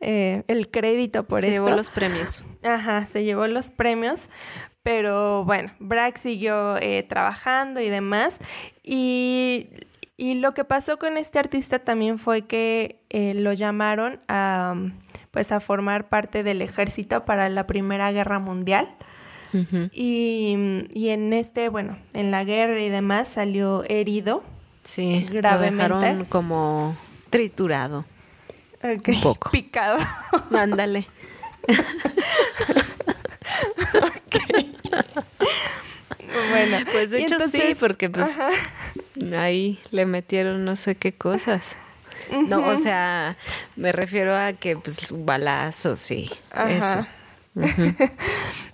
eh, 0.00 0.42
el 0.48 0.70
crédito 0.70 1.24
por 1.28 1.42
Se 1.42 1.48
esto. 1.48 1.64
llevó 1.64 1.76
los 1.76 1.90
premios. 1.90 2.44
Ajá, 2.64 3.06
se 3.06 3.22
llevó 3.22 3.46
los 3.46 3.70
premios, 3.70 4.28
pero 4.86 5.44
bueno, 5.44 5.72
Bragg 5.80 6.16
siguió 6.16 6.76
eh, 6.76 7.02
trabajando 7.02 7.80
y 7.80 7.88
demás. 7.88 8.38
Y, 8.84 9.70
y 10.16 10.34
lo 10.34 10.54
que 10.54 10.62
pasó 10.62 10.96
con 10.96 11.16
este 11.16 11.40
artista 11.40 11.80
también 11.80 12.20
fue 12.20 12.42
que 12.42 13.00
eh, 13.10 13.34
lo 13.34 13.52
llamaron 13.52 14.20
a, 14.28 14.76
pues, 15.32 15.50
a 15.50 15.58
formar 15.58 16.08
parte 16.08 16.44
del 16.44 16.62
ejército 16.62 17.24
para 17.24 17.48
la 17.48 17.66
Primera 17.66 18.12
Guerra 18.12 18.38
Mundial. 18.38 18.88
Y, 19.92 20.54
y 20.92 21.08
en 21.08 21.32
este, 21.32 21.68
bueno, 21.68 21.98
en 22.12 22.30
la 22.30 22.44
guerra 22.44 22.78
y 22.78 22.88
demás 22.88 23.26
salió 23.26 23.82
herido. 23.88 24.44
Sí, 24.84 25.26
Gravemente. 25.28 25.88
lo 25.88 25.98
dejaron 25.98 26.24
como 26.26 26.96
triturado. 27.30 28.04
Un 28.84 29.20
poco. 29.20 29.50
Picado. 29.50 29.98
Ándale. 30.52 31.08
bueno, 36.50 36.78
Pues 36.92 37.10
de 37.10 37.20
y 37.20 37.22
hecho 37.24 37.38
sí, 37.50 37.74
porque 37.78 38.10
pues 38.10 38.38
Ajá. 38.38 38.50
ahí 39.38 39.78
le 39.90 40.06
metieron 40.06 40.64
no 40.64 40.76
sé 40.76 40.94
qué 40.96 41.12
cosas. 41.12 41.76
No, 42.48 42.66
o 42.66 42.76
sea, 42.76 43.36
me 43.76 43.92
refiero 43.92 44.36
a 44.36 44.52
que 44.52 44.76
pues 44.76 45.12
balazos 45.12 46.10
y 46.10 46.30
Ajá. 46.50 47.08
eso. 47.54 47.54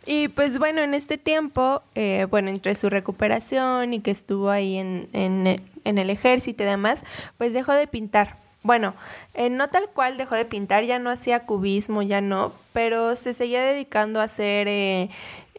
Y 0.04 0.26
pues 0.26 0.58
bueno, 0.58 0.82
en 0.82 0.94
este 0.94 1.16
tiempo, 1.16 1.80
eh, 1.94 2.26
bueno, 2.28 2.50
entre 2.50 2.74
su 2.74 2.90
recuperación 2.90 3.94
y 3.94 4.00
que 4.00 4.10
estuvo 4.10 4.50
ahí 4.50 4.76
en, 4.76 5.08
en, 5.12 5.62
en 5.84 5.98
el 5.98 6.10
ejército 6.10 6.64
y 6.64 6.66
demás, 6.66 7.04
pues 7.38 7.52
dejó 7.52 7.70
de 7.72 7.86
pintar. 7.86 8.41
Bueno, 8.62 8.94
eh, 9.34 9.50
no 9.50 9.68
tal 9.68 9.88
cual 9.88 10.16
dejó 10.16 10.36
de 10.36 10.44
pintar, 10.44 10.84
ya 10.84 10.98
no 11.00 11.10
hacía 11.10 11.46
cubismo, 11.46 12.02
ya 12.02 12.20
no, 12.20 12.52
pero 12.72 13.16
se 13.16 13.34
seguía 13.34 13.62
dedicando 13.62 14.20
a 14.20 14.24
hacer 14.24 14.68
eh, 14.68 15.10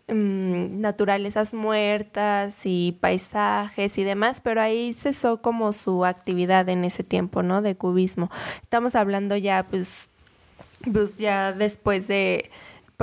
mm, 0.08 0.80
naturalezas 0.80 1.54
muertas 1.54 2.66
y 2.66 2.98
paisajes 3.02 3.98
y 3.98 4.04
demás, 4.06 4.40
pero 4.42 4.62
ahí 4.62 4.94
cesó 4.94 5.42
como 5.42 5.74
su 5.74 6.06
actividad 6.06 6.70
en 6.70 6.86
ese 6.86 7.04
tiempo, 7.04 7.44
¿no? 7.44 7.62
De 7.62 7.76
cubismo. 7.76 8.32
Estamos 8.62 8.96
hablando 8.96 9.36
ya, 9.36 9.64
pues, 9.70 10.10
pues 10.92 11.18
ya 11.18 11.52
después 11.52 12.08
de 12.08 12.50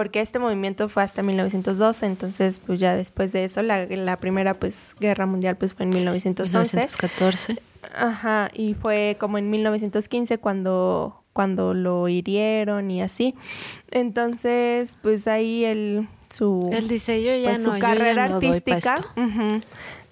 porque 0.00 0.22
este 0.22 0.38
movimiento 0.38 0.88
fue 0.88 1.02
hasta 1.02 1.22
1912, 1.22 2.06
entonces 2.06 2.58
pues 2.66 2.80
ya 2.80 2.96
después 2.96 3.32
de 3.32 3.44
eso 3.44 3.60
la, 3.60 3.84
la 3.84 4.16
primera 4.16 4.54
pues 4.54 4.96
guerra 4.98 5.26
mundial 5.26 5.58
pues 5.58 5.74
fue 5.74 5.84
en 5.84 5.90
1911. 5.90 6.74
1914. 6.74 7.58
Ajá, 7.94 8.48
y 8.54 8.72
fue 8.72 9.18
como 9.20 9.36
en 9.36 9.50
1915 9.50 10.38
cuando 10.38 11.22
cuando 11.34 11.74
lo 11.74 12.08
hirieron 12.08 12.90
y 12.90 13.02
así. 13.02 13.34
Entonces, 13.90 14.96
pues 15.02 15.26
ahí 15.26 15.66
él 15.66 16.08
su 16.30 16.70
Él 16.72 16.88
dice, 16.88 17.22
yo 17.22 17.34
ya 17.36 17.50
pues, 17.50 17.66
no, 17.66 17.74
su 17.74 17.78
carrera 17.78 18.14
ya 18.26 18.28
no 18.30 18.34
artística, 18.36 18.94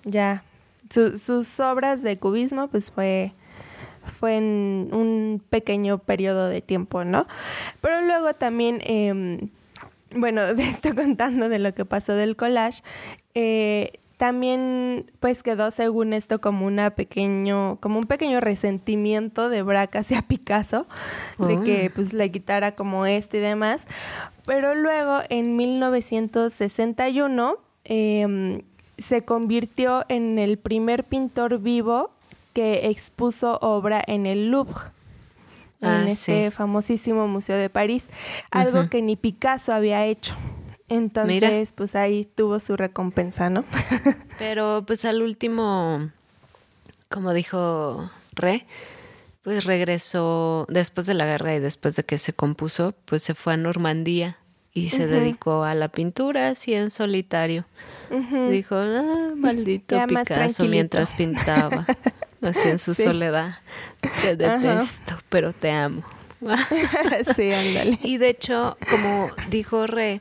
ya 0.04 0.42
Su- 0.90 1.16
sus 1.16 1.60
obras 1.60 2.02
de 2.02 2.18
cubismo 2.18 2.68
pues 2.68 2.90
fue 2.90 3.32
fue 4.20 4.36
en 4.36 4.90
un 4.92 5.42
pequeño 5.48 5.96
periodo 5.96 6.48
de 6.48 6.60
tiempo, 6.60 7.04
¿no? 7.04 7.26
Pero 7.80 8.02
luego 8.02 8.34
también, 8.34 8.82
eh, 8.84 9.48
bueno, 10.14 10.46
de 10.54 10.64
esto 10.64 10.94
contando 10.94 11.48
de 11.48 11.58
lo 11.58 11.74
que 11.74 11.84
pasó 11.84 12.14
del 12.14 12.36
collage, 12.36 12.82
eh, 13.34 13.92
también 14.16 15.10
pues 15.20 15.44
quedó 15.44 15.70
según 15.70 16.12
esto 16.12 16.40
como 16.40 16.66
una 16.66 16.90
pequeño, 16.90 17.78
como 17.80 18.00
un 18.00 18.06
pequeño 18.06 18.40
resentimiento 18.40 19.48
de 19.48 19.62
Braque 19.62 19.98
hacia 19.98 20.22
Picasso, 20.28 20.86
de 21.38 21.62
que 21.62 21.90
pues 21.94 22.12
le 22.12 22.30
quitara 22.30 22.74
como 22.74 23.06
esto 23.06 23.36
y 23.36 23.40
demás. 23.40 23.86
Pero 24.44 24.74
luego 24.74 25.20
en 25.28 25.56
1961 25.56 27.58
eh, 27.84 28.62
se 28.98 29.24
convirtió 29.24 30.04
en 30.08 30.38
el 30.38 30.58
primer 30.58 31.04
pintor 31.04 31.60
vivo 31.60 32.10
que 32.52 32.88
expuso 32.88 33.58
obra 33.62 34.02
en 34.04 34.26
el 34.26 34.50
Louvre, 34.50 34.90
Ah, 35.80 36.00
en 36.02 36.08
este 36.08 36.46
sí. 36.46 36.50
famosísimo 36.50 37.28
museo 37.28 37.56
de 37.56 37.70
París, 37.70 38.08
algo 38.50 38.88
que 38.88 39.00
ni 39.00 39.16
Picasso 39.16 39.72
había 39.72 40.04
hecho. 40.06 40.36
Entonces, 40.88 41.40
Mira. 41.40 41.50
pues 41.74 41.94
ahí 41.94 42.24
tuvo 42.24 42.58
su 42.58 42.76
recompensa, 42.76 43.50
¿no? 43.50 43.64
Pero 44.38 44.84
pues 44.86 45.04
al 45.04 45.22
último, 45.22 46.10
como 47.08 47.32
dijo 47.32 48.10
Re, 48.32 48.66
pues 49.42 49.64
regresó 49.64 50.66
después 50.68 51.06
de 51.06 51.14
la 51.14 51.26
guerra 51.26 51.54
y 51.54 51.60
después 51.60 51.96
de 51.96 52.04
que 52.04 52.18
se 52.18 52.32
compuso, 52.32 52.94
pues 53.04 53.22
se 53.22 53.34
fue 53.34 53.54
a 53.54 53.56
Normandía 53.56 54.38
y 54.72 54.90
se 54.90 55.06
dedicó 55.06 55.64
a 55.64 55.74
la 55.74 55.88
pintura 55.88 56.48
así 56.48 56.74
en 56.74 56.90
solitario. 56.90 57.66
Dijo, 58.50 58.76
ah, 58.76 59.32
maldito 59.36 59.96
Ya 59.96 60.06
Picasso 60.06 60.64
mientras 60.66 61.14
pintaba, 61.14 61.86
así 62.42 62.68
en 62.68 62.78
su 62.78 62.94
Sí. 62.94 63.04
soledad. 63.04 63.56
Te 64.22 64.30
Ajá. 64.44 64.58
detesto, 64.58 65.14
pero 65.28 65.52
te 65.52 65.70
amo. 65.70 66.02
sí, 67.36 67.52
ándale. 67.52 67.98
Y 68.02 68.18
de 68.18 68.28
hecho, 68.30 68.76
como 68.90 69.28
dijo 69.50 69.86
Re, 69.86 70.20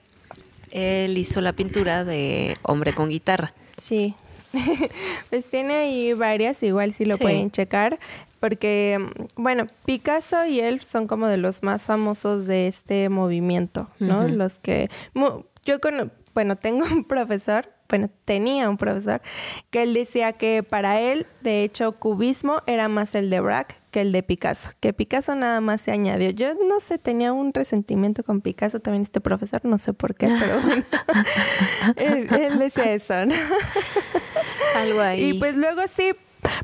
él 0.71 1.17
hizo 1.17 1.41
la 1.41 1.53
pintura 1.53 2.03
de 2.03 2.58
hombre 2.63 2.93
con 2.93 3.10
guitarra. 3.10 3.53
Sí. 3.77 4.15
pues 5.30 5.45
tiene 5.49 5.75
ahí 5.75 6.13
varias, 6.13 6.63
igual 6.63 6.93
si 6.93 7.06
lo 7.06 7.17
Sí. 7.17 7.21
pueden 7.21 7.51
checar. 7.51 7.99
Porque, 8.39 8.99
bueno, 9.36 9.65
Picasso 9.86 10.45
y 10.45 10.60
él 10.60 10.82
son 10.82 11.08
como 11.08 11.27
de 11.27 11.38
los 11.38 11.63
más 11.63 11.86
famosos 11.88 12.45
de 12.45 12.67
este 12.67 13.10
movimiento, 13.10 13.89
¿no? 13.99 14.27
Los 14.27 14.60
que. 14.60 14.89
Yo, 15.65 15.80
con, 15.82 16.12
bueno, 16.36 16.56
tengo 16.56 16.86
un 16.86 17.03
profesor, 17.03 17.71
bueno, 17.89 18.10
tenía 18.26 18.69
un 18.69 18.78
profesor, 18.78 19.21
que 19.69 19.84
él 19.84 19.93
decía 19.93 20.34
que 20.34 20.63
para 20.63 21.00
él, 21.00 21.26
de 21.41 21.63
hecho, 21.63 21.93
cubismo 21.93 22.62
era 22.67 22.88
más 22.88 23.15
el 23.15 23.30
de 23.30 23.39
Braque 23.39 23.76
que 23.91 24.02
el 24.02 24.12
de 24.12 24.23
Picasso. 24.23 24.71
Que 24.80 24.93
Picasso 24.93 25.36
nada 25.36 25.62
más 25.62 25.82
se 25.82 25.91
añadió. 25.91 26.30
Yo 26.32 26.54
no 26.67 26.80
sé, 26.80 26.97
tenía 26.97 27.34
un 27.34 27.54
resentimiento 27.54 28.23
con 28.23 28.41
Picasso 28.41 28.80
también, 28.80 29.04
este 29.04 29.21
profesor, 29.21 29.62
no 29.63 29.78
sé 29.78 29.93
por 29.93 30.15
qué, 30.15 30.28
pero 30.39 30.60
bueno. 30.62 30.84
él, 31.95 32.28
él 32.34 32.60
decía 32.60 32.93
eso, 32.93 33.26
¿no? 33.26 33.36
Algo 34.76 35.02
ahí. 35.02 35.30
Y 35.30 35.34
pues 35.39 35.56
luego 35.56 35.82
sí, 35.88 36.12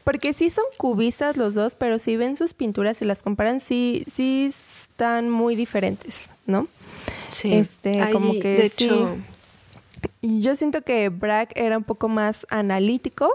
porque 0.03 0.33
sí 0.33 0.49
son 0.49 0.65
cubistas 0.77 1.37
los 1.37 1.53
dos, 1.55 1.75
pero 1.75 1.97
si 1.99 2.17
ven 2.17 2.35
sus 2.35 2.53
pinturas 2.53 3.01
y 3.01 3.05
las 3.05 3.23
comparan, 3.23 3.59
sí, 3.59 4.03
sí 4.11 4.45
están 4.49 5.29
muy 5.29 5.55
diferentes, 5.55 6.29
¿no? 6.45 6.67
sí. 7.27 7.53
este, 7.53 8.11
como 8.11 8.33
que 8.33 8.49
de 8.49 8.69
sí. 8.69 8.85
hecho, 8.85 9.17
Yo 10.25 10.55
siento 10.55 10.83
que 10.83 11.09
Braque 11.09 11.61
era 11.61 11.77
un 11.77 11.83
poco 11.83 12.07
más 12.07 12.47
analítico 12.49 13.29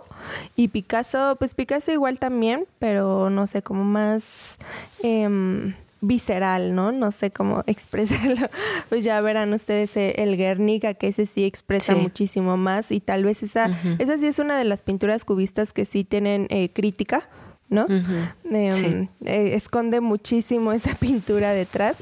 y 0.56 0.68
Picasso, 0.68 1.36
pues 1.38 1.54
Picasso 1.54 1.92
igual 1.92 2.18
también, 2.18 2.64
pero 2.78 3.28
no 3.28 3.46
sé, 3.46 3.60
como 3.60 3.84
más 3.84 4.56
em, 5.02 5.74
visceral, 6.00 6.74
¿no? 6.74 6.90
No 6.90 7.12
sé 7.12 7.30
cómo 7.30 7.62
expresarlo. 7.66 8.48
Pues 8.88 9.04
ya 9.04 9.20
verán 9.20 9.52
ustedes 9.52 9.94
eh, 9.98 10.14
el 10.16 10.38
Guernica, 10.38 10.94
que 10.94 11.08
ese 11.08 11.26
sí 11.26 11.44
expresa 11.44 11.92
Sí. 11.94 12.00
muchísimo 12.00 12.56
más 12.56 12.90
y 12.90 13.00
tal 13.00 13.22
vez 13.22 13.42
esa, 13.42 13.70
esa 13.98 14.16
sí 14.16 14.26
es 14.26 14.38
una 14.38 14.56
de 14.56 14.64
las 14.64 14.80
pinturas 14.80 15.26
cubistas 15.26 15.74
que 15.74 15.84
sí 15.84 16.04
tienen 16.04 16.46
eh, 16.48 16.70
crítica, 16.72 17.28
¿no? 17.68 17.86
Em, 18.50 18.72
Sí. 18.72 19.08
eh, 19.26 19.50
esconde 19.52 20.00
muchísimo 20.00 20.72
esa 20.72 20.94
pintura 21.00 21.52
detrás. 21.52 21.96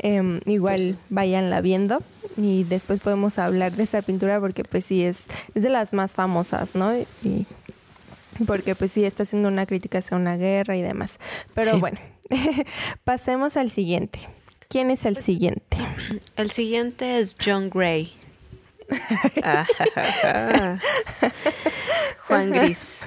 Em, 0.00 0.40
igual 0.46 0.96
váyanla 1.08 1.60
viendo 1.60 2.00
y 2.36 2.64
después 2.64 3.00
podemos 3.00 3.38
hablar 3.38 3.72
de 3.72 3.82
esa 3.84 4.02
pintura 4.02 4.40
porque 4.40 4.64
pues 4.64 4.84
sí 4.86 5.02
es, 5.04 5.18
es 5.54 5.62
de 5.62 5.70
las 5.70 5.92
más 5.92 6.12
famosas, 6.12 6.74
¿no? 6.74 6.96
Y 6.96 7.46
porque 8.46 8.74
pues 8.74 8.90
sí 8.92 9.04
está 9.04 9.22
haciendo 9.22 9.48
una 9.48 9.64
crítica 9.66 9.98
hacia 9.98 10.16
una 10.16 10.36
guerra 10.36 10.76
y 10.76 10.82
demás. 10.82 11.18
Pero 11.54 11.70
Sí. 11.72 11.80
bueno, 11.80 11.98
pasemos 13.04 13.56
al 13.56 13.70
siguiente. 13.70 14.18
¿Quién 14.68 14.90
es 14.90 15.04
el 15.04 15.16
siguiente? 15.18 15.76
el 16.36 16.50
siguiente 16.50 17.18
es 17.20 17.36
John 17.44 17.70
Gray. 17.70 18.12
Juan 22.26 22.50
Gris. 22.50 23.00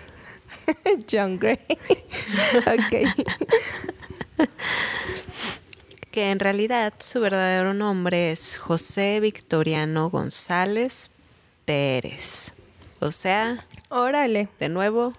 John 1.11 1.37
Gray. 1.39 1.59
ok. 2.65 4.47
Que 6.17 6.31
en 6.31 6.39
realidad 6.39 6.95
su 6.97 7.19
verdadero 7.19 7.75
nombre 7.75 8.31
es 8.31 8.57
José 8.57 9.19
Victoriano 9.19 10.09
González 10.09 11.11
Pérez. 11.63 12.53
O 12.99 13.11
sea, 13.11 13.67
Órale, 13.89 14.49
de 14.59 14.67
nuevo, 14.67 15.13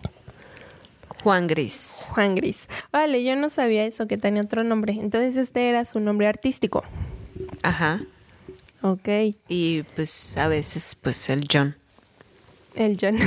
Juan 1.23 1.47
Gris. 1.47 2.09
Juan 2.11 2.35
Gris. 2.35 2.67
Órale, 2.93 3.23
yo 3.23 3.37
no 3.37 3.49
sabía 3.49 3.85
eso, 3.87 4.09
que 4.09 4.19
tenía 4.19 4.43
otro 4.43 4.65
nombre. 4.65 4.95
Entonces 4.95 5.37
este 5.37 5.69
era 5.69 5.85
su 5.85 6.01
nombre 6.01 6.27
artístico. 6.27 6.83
Ajá. 7.63 8.01
Ok, 8.83 9.37
Y 9.47 9.85
pues 9.95 10.37
a 10.37 10.49
veces, 10.49 10.97
pues 11.01 11.31
el 11.31 11.47
John. 11.49 11.77
el 12.75 12.99
John. 13.01 13.19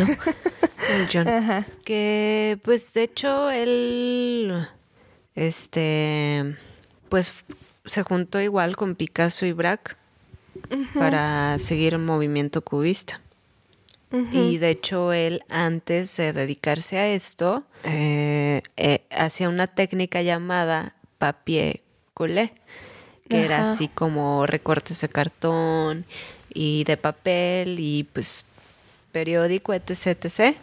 El 0.89 1.07
John. 1.09 1.25
Ajá. 1.25 1.65
Que 1.85 2.59
pues 2.65 2.93
de 2.93 3.03
hecho 3.03 3.49
él, 3.49 4.67
este, 5.35 6.57
pues 7.07 7.45
se 7.85 8.03
juntó 8.03 8.39
igual 8.39 8.75
con 8.75 8.95
Picasso 8.95 9.45
y 9.45 9.53
Braque 9.53 9.93
para 10.93 11.57
seguir 11.59 11.93
el 11.93 12.01
movimiento 12.01 12.61
cubista. 12.61 13.21
Y 14.33 14.57
de 14.57 14.71
hecho 14.71 15.13
él 15.13 15.41
antes 15.47 16.17
de 16.17 16.33
dedicarse 16.33 16.97
a 16.97 17.07
esto 17.07 17.63
eh, 17.85 18.61
eh, 18.75 19.05
hacía 19.09 19.47
una 19.47 19.67
técnica 19.67 20.21
llamada 20.21 20.95
papier 21.17 21.79
collé, 22.13 22.53
que 23.29 23.45
era 23.45 23.63
así 23.63 23.87
como 23.87 24.45
recortes 24.45 24.99
de 24.99 25.07
cartón 25.07 26.05
y 26.53 26.83
de 26.83 26.97
papel 26.97 27.79
y 27.79 28.03
pues 28.03 28.47
periódico, 29.13 29.73
etc, 29.73 30.07
etc, 30.07 30.57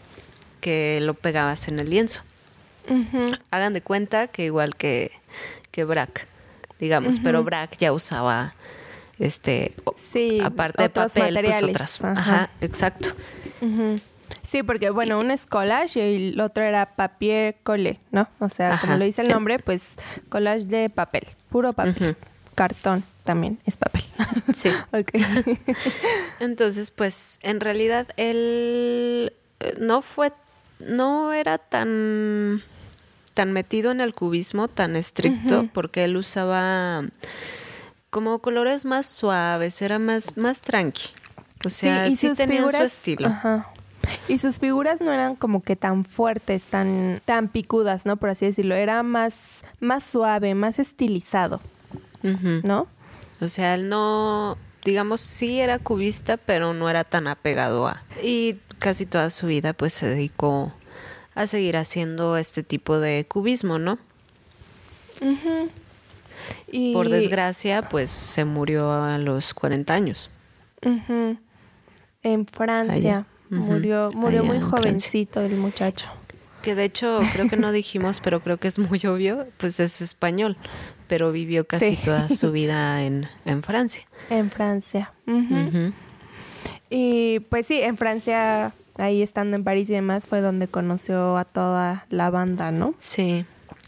que 0.60 1.00
lo 1.00 1.14
pegabas 1.14 1.68
en 1.68 1.78
el 1.80 1.88
lienzo. 1.88 2.20
Hagan 3.50 3.72
de 3.72 3.80
cuenta 3.80 4.28
que 4.28 4.44
igual 4.44 4.76
que, 4.76 5.12
que 5.70 5.84
Braque, 5.84 6.22
digamos, 6.78 7.18
pero 7.22 7.44
Braque 7.44 7.76
ya 7.78 7.92
usaba 7.92 8.54
este 9.18 9.74
Sí, 9.96 10.40
aparte 10.40 10.82
de 10.82 10.88
papel, 10.90 11.10
pues 11.12 11.34
materiales. 11.34 11.70
otras. 11.70 12.04
Ajá. 12.04 12.10
Ajá, 12.20 12.50
exacto. 12.60 13.10
Sí, 14.42 14.62
porque 14.62 14.90
bueno, 14.90 15.18
uno 15.18 15.32
es 15.32 15.44
collage 15.46 15.98
y 15.98 16.30
el 16.30 16.40
otro 16.40 16.62
era 16.64 16.94
papier 16.96 17.56
collé, 17.62 17.98
¿no? 18.12 18.28
O 18.38 18.48
sea, 18.48 18.74
Ajá. 18.74 18.80
como 18.86 18.96
lo 18.98 19.04
dice 19.04 19.22
el 19.22 19.28
nombre, 19.28 19.58
pues 19.58 19.94
collage 20.28 20.64
de 20.64 20.88
papel, 20.90 21.26
puro 21.50 21.72
papel. 21.72 22.16
Cartón 22.54 23.04
también 23.24 23.58
es 23.66 23.76
papel. 23.76 24.02
Sí. 24.54 24.70
ok. 24.92 25.10
Entonces, 26.40 26.90
pues 26.90 27.38
en 27.42 27.60
realidad 27.60 28.08
él 28.16 29.32
eh, 29.60 29.74
no 29.78 30.02
fue, 30.02 30.32
no 30.80 31.32
era 31.32 31.58
tan, 31.58 32.62
tan 33.38 33.52
metido 33.52 33.92
en 33.92 34.00
el 34.00 34.14
cubismo, 34.14 34.66
tan 34.66 34.96
estricto, 34.96 35.68
porque 35.72 36.02
él 36.02 36.16
usaba 36.16 37.04
como 38.10 38.40
colores 38.40 38.84
más 38.84 39.06
suaves, 39.06 39.80
era 39.80 40.00
más, 40.00 40.36
más 40.36 40.60
tranqui. 40.60 41.10
O 41.64 41.70
sea, 41.70 42.12
sí, 42.16 42.32
tenían 42.36 42.68
su 42.68 42.82
estilo. 42.82 43.28
Ajá. 43.28 43.70
Y 44.26 44.38
sus 44.38 44.58
figuras 44.58 45.00
no 45.00 45.12
eran 45.12 45.36
como 45.36 45.62
que 45.62 45.76
tan 45.76 46.02
fuertes, 46.02 46.64
tan, 46.64 47.22
tan 47.24 47.46
picudas, 47.46 48.06
¿no? 48.06 48.16
Por 48.16 48.30
así 48.30 48.44
decirlo. 48.44 48.74
Era 48.74 49.04
más, 49.04 49.62
más 49.78 50.02
suave, 50.02 50.56
más 50.56 50.80
estilizado. 50.80 51.60
¿no? 52.24 52.88
O 53.40 53.46
sea, 53.46 53.76
él 53.76 53.88
no, 53.88 54.58
digamos, 54.84 55.20
sí 55.20 55.60
era 55.60 55.78
cubista, 55.78 56.38
pero 56.38 56.74
no 56.74 56.90
era 56.90 57.04
tan 57.04 57.28
apegado 57.28 57.86
a. 57.86 58.02
Y 58.20 58.56
casi 58.80 59.06
toda 59.06 59.30
su 59.30 59.46
vida, 59.46 59.74
pues 59.74 59.92
se 59.92 60.08
dedicó 60.08 60.72
a 61.42 61.46
seguir 61.46 61.76
haciendo 61.76 62.36
este 62.36 62.62
tipo 62.62 62.98
de 62.98 63.24
cubismo, 63.28 63.78
¿no? 63.78 63.98
Y, 66.70 66.92
Por 66.92 67.08
desgracia, 67.08 67.82
pues 67.88 68.10
se 68.10 68.44
murió 68.44 68.92
a 68.92 69.18
los 69.18 69.54
40 69.54 69.94
años. 69.94 70.30
En 70.82 72.46
Francia. 72.46 73.26
Murió, 73.50 74.10
murió 74.12 74.40
Allá 74.40 74.48
muy 74.48 74.58
Francia. 74.58 74.78
jovencito 74.78 75.40
el 75.40 75.56
muchacho. 75.56 76.10
Que 76.62 76.74
de 76.74 76.84
hecho, 76.84 77.20
creo 77.32 77.48
que 77.48 77.56
no 77.56 77.72
dijimos, 77.72 78.20
pero 78.20 78.40
creo 78.40 78.58
que 78.58 78.68
es 78.68 78.78
muy 78.78 78.98
obvio, 79.06 79.46
pues 79.56 79.80
es 79.80 80.02
español, 80.02 80.56
pero 81.06 81.32
vivió 81.32 81.66
casi 81.66 81.96
Sí. 81.96 82.02
toda 82.04 82.28
su 82.28 82.52
vida 82.52 83.02
en, 83.04 83.28
en 83.46 83.62
Francia. 83.62 84.04
En 84.28 84.50
Francia. 84.50 85.12
Y 86.90 87.40
pues 87.48 87.66
sí, 87.66 87.80
en 87.80 87.96
Francia, 87.96 88.72
ahí 88.98 89.22
estando 89.22 89.56
en 89.56 89.64
París 89.64 89.88
y 89.88 89.92
demás, 89.94 90.26
fue 90.26 90.40
donde 90.40 90.68
conoció 90.68 91.36
a 91.38 91.44
toda 91.44 92.06
la 92.10 92.30
banda, 92.30 92.70
¿no? 92.70 92.94
Sí, 92.98 93.44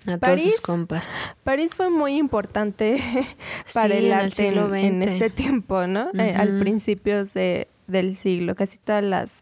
a 0.06 0.16
todos 0.16 0.20
París, 0.20 0.52
sus 0.52 0.60
compas. 0.62 1.16
París 1.44 1.74
fue 1.74 1.90
muy 1.90 2.16
importante 2.16 2.96
para 3.74 3.88
Sí, 3.88 3.92
el 3.92 3.98
en 3.98 4.04
el 4.06 4.12
arte 4.12 4.24
en, 4.48 4.54
siglo 4.54 4.74
en 4.74 5.02
XX. 5.02 5.10
este 5.12 5.30
tiempo, 5.30 5.86
¿no? 5.86 6.10
Eh, 6.18 6.34
al 6.36 6.50
Ujú. 6.52 6.58
principios 6.60 7.34
de, 7.34 7.68
del 7.86 8.16
siglo. 8.16 8.54
Casi 8.54 8.78
todas 8.78 9.02
las, 9.04 9.32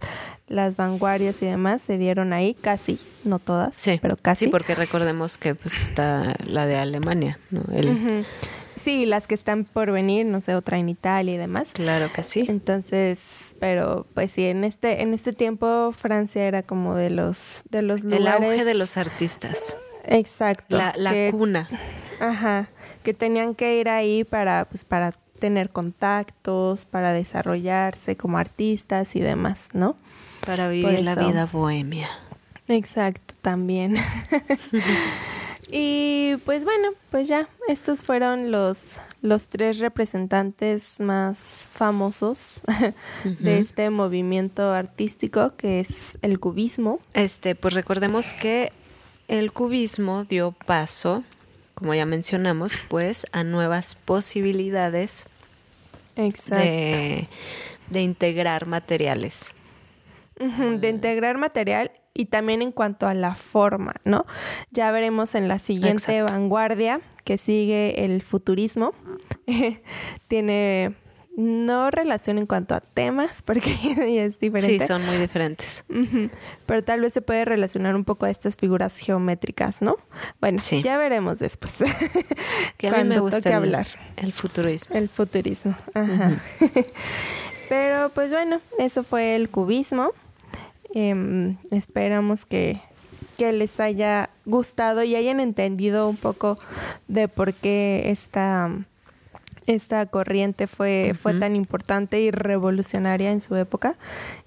las 0.48 0.76
vanguardias 0.76 1.40
y 1.42 1.46
demás 1.46 1.82
se 1.82 1.96
dieron 1.98 2.32
ahí, 2.32 2.54
casi, 2.54 2.98
no 3.24 3.38
todas, 3.38 3.74
Sí, 3.76 3.98
pero 4.02 4.16
casi. 4.16 4.46
Sí, 4.46 4.50
porque 4.50 4.74
recordemos 4.74 5.38
que 5.38 5.54
pues 5.54 5.80
está 5.80 6.34
la 6.46 6.66
de 6.66 6.76
Alemania, 6.76 7.38
¿no? 7.50 7.62
El. 7.72 8.24
Sí, 8.78 9.06
las 9.06 9.26
que 9.26 9.34
están 9.34 9.64
por 9.64 9.90
venir, 9.92 10.26
no 10.26 10.40
sé, 10.40 10.54
otra 10.54 10.78
en 10.78 10.88
Italia 10.88 11.34
y 11.34 11.36
demás. 11.36 11.70
Claro 11.72 12.12
que 12.12 12.22
sí. 12.22 12.44
Entonces, 12.48 13.56
pero 13.60 14.06
pues 14.14 14.30
sí, 14.30 14.44
en 14.46 14.64
este 14.64 15.02
en 15.02 15.12
este 15.14 15.32
tiempo 15.32 15.92
Francia 15.96 16.44
era 16.46 16.62
como 16.62 16.94
de 16.94 17.10
los 17.10 17.62
de 17.70 17.82
los 17.82 18.02
lugares 18.02 18.20
El 18.20 18.28
auge 18.28 18.64
de 18.64 18.74
los 18.74 18.96
artistas. 18.96 19.76
Exacto. 20.04 20.76
La, 20.76 20.94
la 20.96 21.12
que- 21.12 21.30
cuna. 21.30 21.68
Ajá, 22.20 22.68
que 23.02 23.14
tenían 23.14 23.54
que 23.54 23.78
ir 23.78 23.88
ahí 23.88 24.24
para 24.24 24.64
pues 24.64 24.84
para 24.84 25.12
tener 25.38 25.70
contactos, 25.70 26.84
para 26.84 27.12
desarrollarse 27.12 28.16
como 28.16 28.38
artistas 28.38 29.14
y 29.14 29.20
demás, 29.20 29.68
¿no? 29.72 29.96
Para 30.44 30.68
vivir 30.68 31.04
la 31.04 31.14
vida 31.14 31.46
bohemia. 31.46 32.08
Exacto, 32.66 33.34
también. 33.40 33.96
Y 35.70 36.36
pues 36.44 36.64
bueno, 36.64 36.88
pues 37.10 37.28
ya, 37.28 37.48
estos 37.68 38.02
fueron 38.02 38.50
los, 38.50 38.98
los 39.20 39.48
tres 39.48 39.78
representantes 39.78 40.98
más 40.98 41.68
famosos 41.72 42.60
de 43.24 43.58
este 43.58 43.90
movimiento 43.90 44.72
artístico 44.72 45.54
que 45.56 45.80
es 45.80 46.16
el 46.22 46.40
cubismo. 46.40 47.00
Este, 47.12 47.54
pues 47.54 47.74
recordemos 47.74 48.32
que 48.32 48.72
el 49.28 49.52
cubismo 49.52 50.24
dio 50.24 50.52
paso, 50.52 51.22
como 51.74 51.94
ya 51.94 52.06
mencionamos, 52.06 52.72
pues 52.88 53.26
a 53.32 53.44
nuevas 53.44 53.94
posibilidades 53.94 55.28
de, 56.16 57.28
de 57.90 58.02
integrar 58.02 58.66
materiales. 58.66 59.52
de 60.38 60.88
integrar 60.88 61.36
material 61.36 61.90
y 62.18 62.26
también 62.26 62.62
en 62.62 62.72
cuanto 62.72 63.06
a 63.06 63.14
la 63.14 63.36
forma, 63.36 63.94
¿no? 64.04 64.26
Ya 64.72 64.90
veremos 64.90 65.36
en 65.36 65.46
la 65.46 65.60
siguiente 65.60 66.20
vanguardia 66.20 67.00
que 67.22 67.38
sigue 67.38 68.04
el 68.04 68.22
futurismo. 68.22 68.90
Tiene 70.28 70.96
no 71.36 71.92
relación 71.92 72.38
en 72.38 72.46
cuanto 72.46 72.74
a 72.74 72.80
temas, 72.80 73.42
porque 73.46 73.72
es 74.24 74.40
diferente. 74.40 74.80
Sí, 74.80 74.86
son 74.88 75.06
muy 75.06 75.16
diferentes. 75.16 75.84
Pero 76.66 76.82
tal 76.82 77.02
vez 77.02 77.12
se 77.12 77.22
puede 77.22 77.44
relacionar 77.44 77.94
un 77.94 78.02
poco 78.04 78.26
a 78.26 78.30
estas 78.30 78.56
figuras 78.56 78.98
geométricas, 78.98 79.80
¿no? 79.80 79.96
Bueno, 80.40 80.60
ya 80.82 80.98
veremos 80.98 81.38
después. 81.38 81.72
que 82.78 82.88
a 82.88 82.96
mí 82.96 83.04
me 83.04 83.20
gusta 83.20 83.56
hablar. 83.56 83.86
El 84.16 84.32
futurismo. 84.32 84.96
El 84.96 85.08
futurismo, 85.08 85.76
ajá. 85.94 86.42
Pero 87.68 88.08
pues 88.08 88.32
bueno, 88.32 88.60
eso 88.80 89.04
fue 89.04 89.36
el 89.36 89.50
cubismo. 89.50 90.10
Em, 90.94 91.56
esperamos 91.70 92.46
que, 92.46 92.80
que 93.36 93.52
les 93.52 93.78
haya 93.80 94.30
gustado 94.46 95.02
y 95.02 95.14
hayan 95.16 95.40
entendido 95.40 96.08
un 96.08 96.16
poco 96.16 96.56
de 97.08 97.28
por 97.28 97.54
qué 97.54 98.10
esta 98.10 98.70
esta 99.68 100.06
corriente 100.06 100.66
fue, 100.66 101.12
fue 101.20 101.38
tan 101.38 101.54
importante 101.54 102.20
y 102.20 102.30
revolucionaria 102.30 103.30
en 103.30 103.42
su 103.42 103.54
época. 103.54 103.96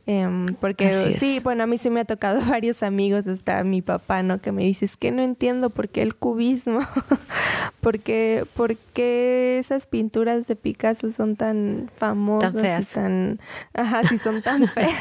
Em, 0.08 0.48
porque 0.56 0.92
sí, 0.94 1.40
bueno, 1.44 1.64
a 1.64 1.68
mí 1.68 1.78
sí 1.78 1.92
me 1.92 2.02
ha 2.02 2.06
tocado 2.06 2.42
varios 2.50 2.82
amigos, 2.82 3.28
hasta 3.28 3.64
mi 3.64 3.84
papá, 3.84 4.24
¿no? 4.24 4.42
Que 4.42 4.52
me 4.52 4.64
dice, 4.64 4.86
es 4.86 4.98
que 4.98 5.12
no 5.12 5.22
entiendo 5.22 5.70
por 5.70 5.90
qué 5.90 6.02
el 6.02 6.16
cubismo, 6.16 6.80
por, 7.82 8.00
qué, 8.00 8.46
por 8.56 8.78
qué 8.78 9.58
esas 9.60 9.88
pinturas 9.88 10.48
de 10.48 10.56
Picasso 10.56 11.12
son 11.12 11.36
tan 11.36 11.90
famosas 11.98 12.54
tan 12.54 12.62
feas. 12.62 12.92
y 12.92 12.96
tan... 12.96 13.40
Ajá, 13.74 14.04
sí, 14.04 14.18
son 14.18 14.42
tan 14.42 14.68
feas. 14.68 14.94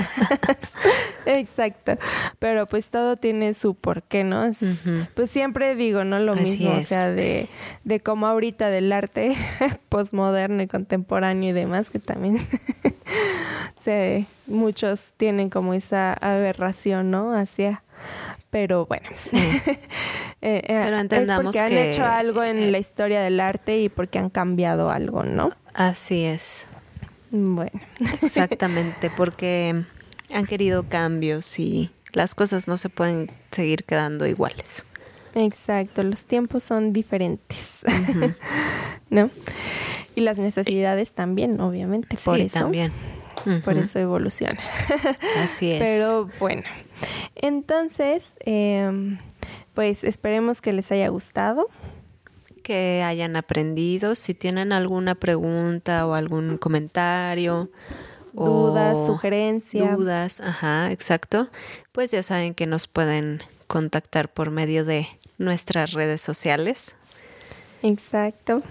Exacto. 1.26 1.92
Pero 2.38 2.66
pues 2.66 2.90
todo 2.90 3.16
tiene 3.16 3.54
su 3.54 3.74
porqué, 3.74 4.24
¿no? 4.24 4.50
Pues 5.14 5.30
siempre 5.30 5.76
digo, 5.76 6.04
¿no? 6.04 6.18
Lo 6.18 6.34
mismo, 6.34 6.72
o 6.72 6.82
sea, 6.82 7.10
de, 7.10 7.48
de 7.84 8.00
cómo 8.00 8.26
ahorita 8.26 8.70
del 8.70 8.92
arte 8.92 9.36
postmoderno 9.88 10.62
y 10.62 10.66
contemporáneo 10.66 11.50
y 11.50 11.52
demás, 11.52 11.90
que 11.90 11.98
también 11.98 12.46
se 13.82 14.26
muchos 14.46 15.12
tienen 15.16 15.50
como 15.50 15.74
esa 15.74 16.12
aberración, 16.12 17.10
¿no? 17.10 17.32
Hacia, 17.32 17.82
pero 18.50 18.86
bueno. 18.86 19.08
Eh, 20.42 20.62
eh, 20.68 20.80
pero 20.84 20.98
entendamos 20.98 21.54
es 21.54 21.60
porque 21.60 21.74
han 21.76 21.86
hecho 21.86 22.06
algo 22.06 22.42
en 22.42 22.72
la 22.72 22.78
historia 22.78 23.20
del 23.20 23.40
arte 23.40 23.78
y 23.78 23.90
porque 23.90 24.18
han 24.18 24.30
cambiado 24.30 24.90
algo, 24.90 25.22
¿no? 25.22 25.50
Así 25.74 26.24
es. 26.24 26.66
Bueno. 27.30 27.78
Exactamente, 28.22 29.10
porque 29.14 29.84
han 30.32 30.46
querido 30.46 30.84
cambios 30.84 31.58
y 31.58 31.90
las 32.14 32.34
cosas 32.34 32.68
no 32.68 32.78
se 32.78 32.88
pueden 32.88 33.30
seguir 33.50 33.84
quedando 33.84 34.26
iguales. 34.26 34.86
Exacto, 35.34 36.02
los 36.04 36.24
tiempos 36.24 36.62
son 36.62 36.94
diferentes, 36.94 37.80
¿no? 39.10 39.30
Y 40.14 40.22
las 40.22 40.38
necesidades 40.38 41.12
también, 41.12 41.60
obviamente, 41.60 42.16
por 42.24 42.36
sí, 42.36 42.44
eso. 42.44 42.60
también 42.60 42.94
por 43.64 43.76
eso 43.76 43.98
evoluciona. 43.98 44.60
Así 45.42 45.70
es. 45.72 45.78
Pero 45.80 46.28
bueno, 46.38 46.62
entonces, 47.34 48.24
em, 48.40 49.18
pues 49.74 50.04
esperemos 50.04 50.60
que 50.60 50.72
les 50.72 50.90
haya 50.92 51.08
gustado. 51.08 51.68
Que 52.62 53.02
hayan 53.02 53.36
aprendido. 53.36 54.14
Si 54.14 54.34
tienen 54.34 54.72
alguna 54.72 55.14
pregunta 55.14 56.06
o 56.06 56.14
algún 56.14 56.58
comentario. 56.58 57.70
Dudas, 58.32 59.06
sugerencias. 59.06 59.96
Dudas, 59.96 60.40
ajá, 60.40 60.92
exacto. 60.92 61.48
Pues 61.92 62.10
ya 62.10 62.22
saben 62.22 62.54
que 62.54 62.66
nos 62.66 62.86
pueden 62.86 63.42
contactar 63.66 64.32
por 64.32 64.50
medio 64.50 64.84
de 64.84 65.08
nuestras 65.38 65.92
redes 65.92 66.20
sociales. 66.20 66.96
Exacto. 67.82 68.62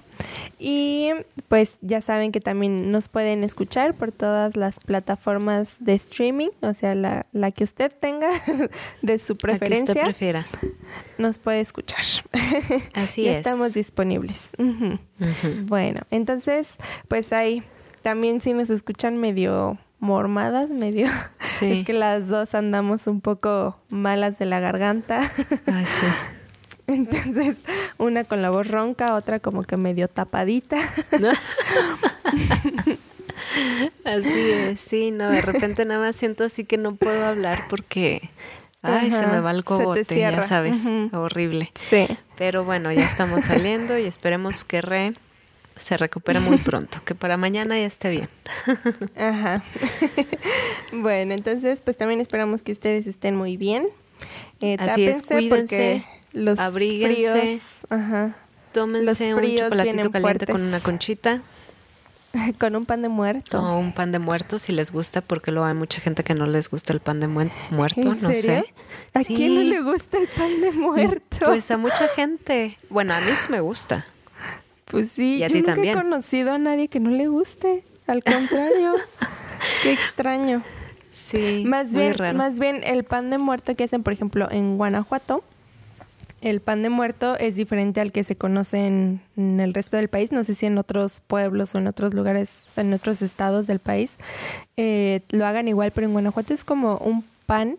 Y 0.57 1.11
pues 1.47 1.77
ya 1.81 2.01
saben 2.01 2.31
que 2.31 2.41
también 2.41 2.91
nos 2.91 3.07
pueden 3.07 3.43
escuchar 3.43 3.93
por 3.95 4.11
todas 4.11 4.55
las 4.55 4.79
plataformas 4.79 5.77
de 5.79 5.93
streaming, 5.93 6.49
o 6.61 6.73
sea, 6.73 6.93
la, 6.95 7.25
la 7.31 7.51
que 7.51 7.63
usted 7.63 7.91
tenga 7.97 8.29
de 9.01 9.19
su 9.19 9.37
preferencia. 9.37 9.85
que 9.85 9.91
usted 9.91 10.03
prefiera. 10.03 10.45
Nos 11.17 11.39
puede 11.39 11.61
escuchar. 11.61 12.03
Así 12.93 13.23
ya 13.23 13.31
es. 13.31 13.37
Estamos 13.37 13.73
disponibles. 13.73 14.49
Bueno, 15.65 16.01
entonces, 16.11 16.69
pues 17.07 17.31
ahí 17.33 17.63
también 18.01 18.41
si 18.41 18.53
nos 18.53 18.69
escuchan 18.69 19.17
medio 19.17 19.77
mormadas, 19.99 20.69
medio. 20.69 21.07
Sí. 21.41 21.79
Es 21.79 21.85
que 21.85 21.91
las 21.91 22.29
dos 22.29 22.55
andamos 22.55 23.05
un 23.07 23.19
poco 23.19 23.77
malas 23.89 24.39
de 24.39 24.45
la 24.45 24.61
garganta. 24.61 25.19
Ay, 25.65 25.85
sí. 25.85 26.05
Entonces, 26.89 27.57
una 27.99 28.23
con 28.23 28.41
la 28.41 28.49
voz 28.49 28.67
ronca, 28.67 29.13
otra 29.13 29.39
como 29.39 29.63
que 29.63 29.77
medio 29.77 30.07
tapadita. 30.07 30.77
así 34.03 34.51
es, 34.51 34.81
sí, 34.81 35.11
no, 35.11 35.29
de 35.29 35.41
repente 35.41 35.85
nada 35.85 35.99
más 35.99 36.15
siento 36.15 36.43
así 36.43 36.65
que 36.65 36.77
no 36.77 36.95
puedo 36.95 37.25
hablar 37.25 37.67
porque, 37.69 38.31
ay, 38.81 39.11
se 39.11 39.27
me 39.27 39.39
va 39.39 39.51
el 39.51 39.63
cogote, 39.63 40.19
ya 40.19 40.41
sabes, 40.41 40.89
horrible. 41.13 41.71
Sí. 41.75 42.07
Pero 42.37 42.63
bueno, 42.63 42.91
ya 42.91 43.05
estamos 43.05 43.43
saliendo 43.43 43.97
y 43.99 44.07
esperemos 44.07 44.63
que 44.63 44.81
Re 44.81 45.13
se 45.77 45.95
recupere 45.95 46.39
muy 46.39 46.57
pronto, 46.57 46.99
que 47.05 47.13
para 47.15 47.37
mañana 47.37 47.77
ya 47.77 47.85
esté 47.85 48.09
bien. 48.09 48.29
Ajá. 49.15 49.63
bueno, 50.91 51.33
entonces, 51.33 51.81
pues 51.81 51.97
también 51.97 52.19
esperamos 52.19 52.63
que 52.63 52.71
ustedes 52.71 53.05
estén 53.05 53.35
muy 53.35 53.57
bien. 53.57 53.87
Eh, 54.59 54.75
Así 54.79 55.05
es, 55.05 55.21
cuídense 55.21 56.03
los 56.33 56.59
Abríguense, 56.59 57.59
ajá. 57.89 58.35
Tómense 58.71 59.33
un 59.33 59.55
chocolatito 59.55 60.11
caliente 60.11 60.45
con 60.47 60.61
una 60.61 60.79
conchita. 60.79 61.41
con 62.59 62.75
un 62.75 62.85
pan 62.85 63.01
de 63.01 63.09
muerto. 63.09 63.59
O 63.59 63.77
un 63.77 63.93
pan 63.93 64.11
de 64.11 64.19
muerto 64.19 64.59
si 64.59 64.71
les 64.71 64.91
gusta, 64.91 65.21
porque 65.21 65.51
luego 65.51 65.65
hay 65.65 65.73
mucha 65.73 65.99
gente 65.99 66.23
que 66.23 66.35
no 66.35 66.45
les 66.45 66.69
gusta 66.69 66.93
el 66.93 66.99
pan 66.99 67.19
de 67.19 67.27
muerto, 67.27 68.15
no 68.21 68.33
sé. 68.33 68.63
¿A 69.13 69.23
quién 69.23 69.55
no 69.55 69.61
le 69.61 69.81
gusta 69.81 70.17
el 70.17 70.27
pan 70.27 70.61
de 70.61 70.71
muerto? 70.71 71.45
Pues 71.45 71.69
a 71.71 71.77
mucha 71.77 72.07
gente. 72.09 72.77
Bueno, 72.89 73.13
a 73.13 73.21
mí 73.21 73.31
sí 73.35 73.47
me 73.49 73.59
gusta. 73.59 74.05
Pues 74.85 75.11
sí, 75.11 75.37
¿Y 75.37 75.43
a 75.43 75.47
yo 75.47 75.53
ti 75.53 75.59
nunca 75.59 75.73
también? 75.75 75.97
he 75.97 76.01
conocido 76.01 76.51
a 76.53 76.57
nadie 76.57 76.87
que 76.87 76.99
no 76.99 77.11
le 77.11 77.27
guste. 77.27 77.83
Al 78.07 78.23
contrario, 78.23 78.95
qué 79.83 79.93
extraño. 79.93 80.63
Sí, 81.13 81.63
más 81.67 81.93
bien, 81.93 82.15
más 82.35 82.59
bien 82.59 82.81
el 82.83 83.03
pan 83.03 83.29
de 83.29 83.37
muerto 83.37 83.75
que 83.75 83.83
hacen, 83.83 84.03
por 84.03 84.13
ejemplo, 84.13 84.47
en 84.49 84.77
Guanajuato, 84.77 85.43
el 86.41 86.61
pan 86.61 86.81
de 86.81 86.89
muerto 86.89 87.37
es 87.37 87.55
diferente 87.55 88.01
al 88.01 88.11
que 88.11 88.23
se 88.23 88.35
conoce 88.35 88.87
en, 88.87 89.21
el 89.35 89.73
resto 89.73 89.97
del 89.97 90.07
país. 90.07 90.31
No 90.31 90.43
sé 90.43 90.55
si 90.55 90.65
en 90.65 90.77
otros 90.77 91.21
pueblos 91.27 91.75
o 91.75 91.79
en 91.79 91.87
otros 91.87 92.13
lugares, 92.13 92.61
en 92.75 92.93
otros 92.93 93.21
estados 93.21 93.67
del 93.67 93.79
país 93.79 94.17
eh, 94.77 95.21
lo 95.29 95.45
hagan 95.45 95.67
igual, 95.67 95.91
pero 95.91 96.07
en 96.07 96.13
Guanajuato 96.13 96.53
es 96.53 96.63
como 96.63 96.97
un 96.97 97.23
pan 97.45 97.77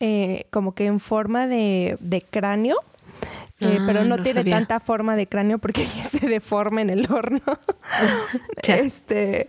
eh, 0.00 0.46
como 0.50 0.74
que 0.74 0.86
en 0.86 1.00
forma 1.00 1.46
de, 1.46 1.98
cráneo. 2.30 2.76
Eh, 3.60 3.76
ah, 3.78 3.84
pero 3.86 4.04
no, 4.04 4.16
tiene 4.16 4.42
tanta 4.44 4.80
forma 4.80 5.16
de 5.16 5.26
cráneo 5.26 5.58
porque 5.58 5.86
se 6.10 6.26
deforma 6.28 6.80
en 6.80 6.90
el 6.90 7.12
horno. 7.12 7.42
este, 8.66 9.48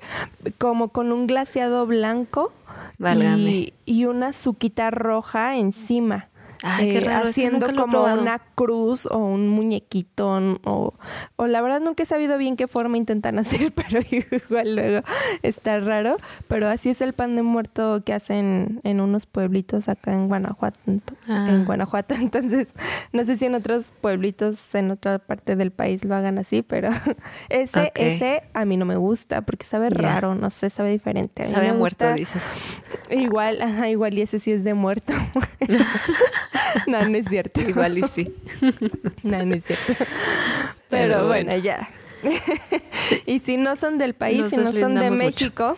como 0.58 0.90
con 0.90 1.12
un 1.14 1.26
glaseado 1.26 1.86
blanco 1.86 2.52
y, 3.00 3.74
y, 3.86 4.06
una 4.06 4.34
suquita 4.34 4.92
roja 4.92 5.56
encima. 5.56 6.28
Ay, 6.64 6.90
qué 6.90 6.98
eh, 6.98 7.02
raro, 7.02 7.30
haciendo 7.30 7.74
como 7.76 8.04
una 8.04 8.40
cruz 8.40 9.08
o 9.08 9.18
un 9.18 9.48
muñequito 9.48 10.40
o, 10.64 10.94
o 11.36 11.48
la 11.48 11.62
verdad 11.62 11.82
nunca 11.82 12.04
he 12.04 12.06
sabido 12.06 12.38
bien 12.38 12.56
qué 12.56 12.68
forma 12.68 12.98
intentan 12.98 13.40
hacer, 13.40 13.72
pero 13.74 14.00
igual 14.12 14.76
luego 14.76 15.02
está 15.42 15.80
raro. 15.80 16.18
Pero 16.48 16.68
así 16.68 16.90
es 16.90 17.02
el 17.02 17.14
pan 17.14 17.36
de 17.36 17.42
muerto 17.42 18.04
que 18.06 18.14
hacen 18.14 18.80
en 18.84 19.02
unos 19.02 19.26
pueblitos 19.26 19.90
acá 19.90 20.14
en 20.14 20.28
Guanajuato. 20.28 20.78
En 20.86 21.02
ah. 21.28 21.64
Guanajuato, 21.66 22.14
entonces 22.20 22.74
no 23.12 23.26
sé 23.26 23.38
si 23.38 23.46
en 23.46 23.56
otros 23.56 23.94
pueblitos 24.00 24.74
en 24.76 24.92
otra 24.92 25.20
parte 25.20 25.56
del 25.56 25.72
país 25.72 26.04
lo 26.06 26.16
hagan 26.16 26.38
así, 26.38 26.62
pero 26.62 26.90
ese 27.50 27.92
ese 27.96 28.44
a 28.54 28.66
mí 28.66 28.78
no 28.78 28.86
me 28.86 28.98
gusta 28.98 29.42
porque 29.42 29.66
sabe 29.66 29.90
raro, 29.90 30.36
no 30.36 30.50
sé, 30.50 30.70
sabe 30.70 30.92
diferente. 30.92 31.48
sabe 31.48 31.74
muerto, 31.74 32.14
dices. 32.14 32.80
Igual, 33.10 33.62
ajá, 33.62 33.90
igual 33.90 34.18
y 34.18 34.22
ese 34.22 34.40
sí 34.40 34.52
es 34.52 34.64
de 34.64 34.74
muerto. 34.74 35.14
no, 36.88 37.08
no 37.08 37.18
es 37.18 37.26
cierto. 37.28 37.62
Igual 37.62 37.98
y 37.98 38.04
sí. 38.04 38.34
no, 39.24 39.46
no 39.46 39.56
es 39.56 39.64
cierto. 39.64 40.06
Pero, 40.90 41.28
bueno, 41.28 41.56
ya. 41.58 41.90
y 43.26 43.40
si 43.40 43.58
no 43.58 43.76
son 43.76 43.98
del 43.98 44.14
país, 44.14 44.48
si 44.50 44.58
no 44.58 44.72
son 44.72 44.96
de 44.96 45.10
México, 45.10 45.78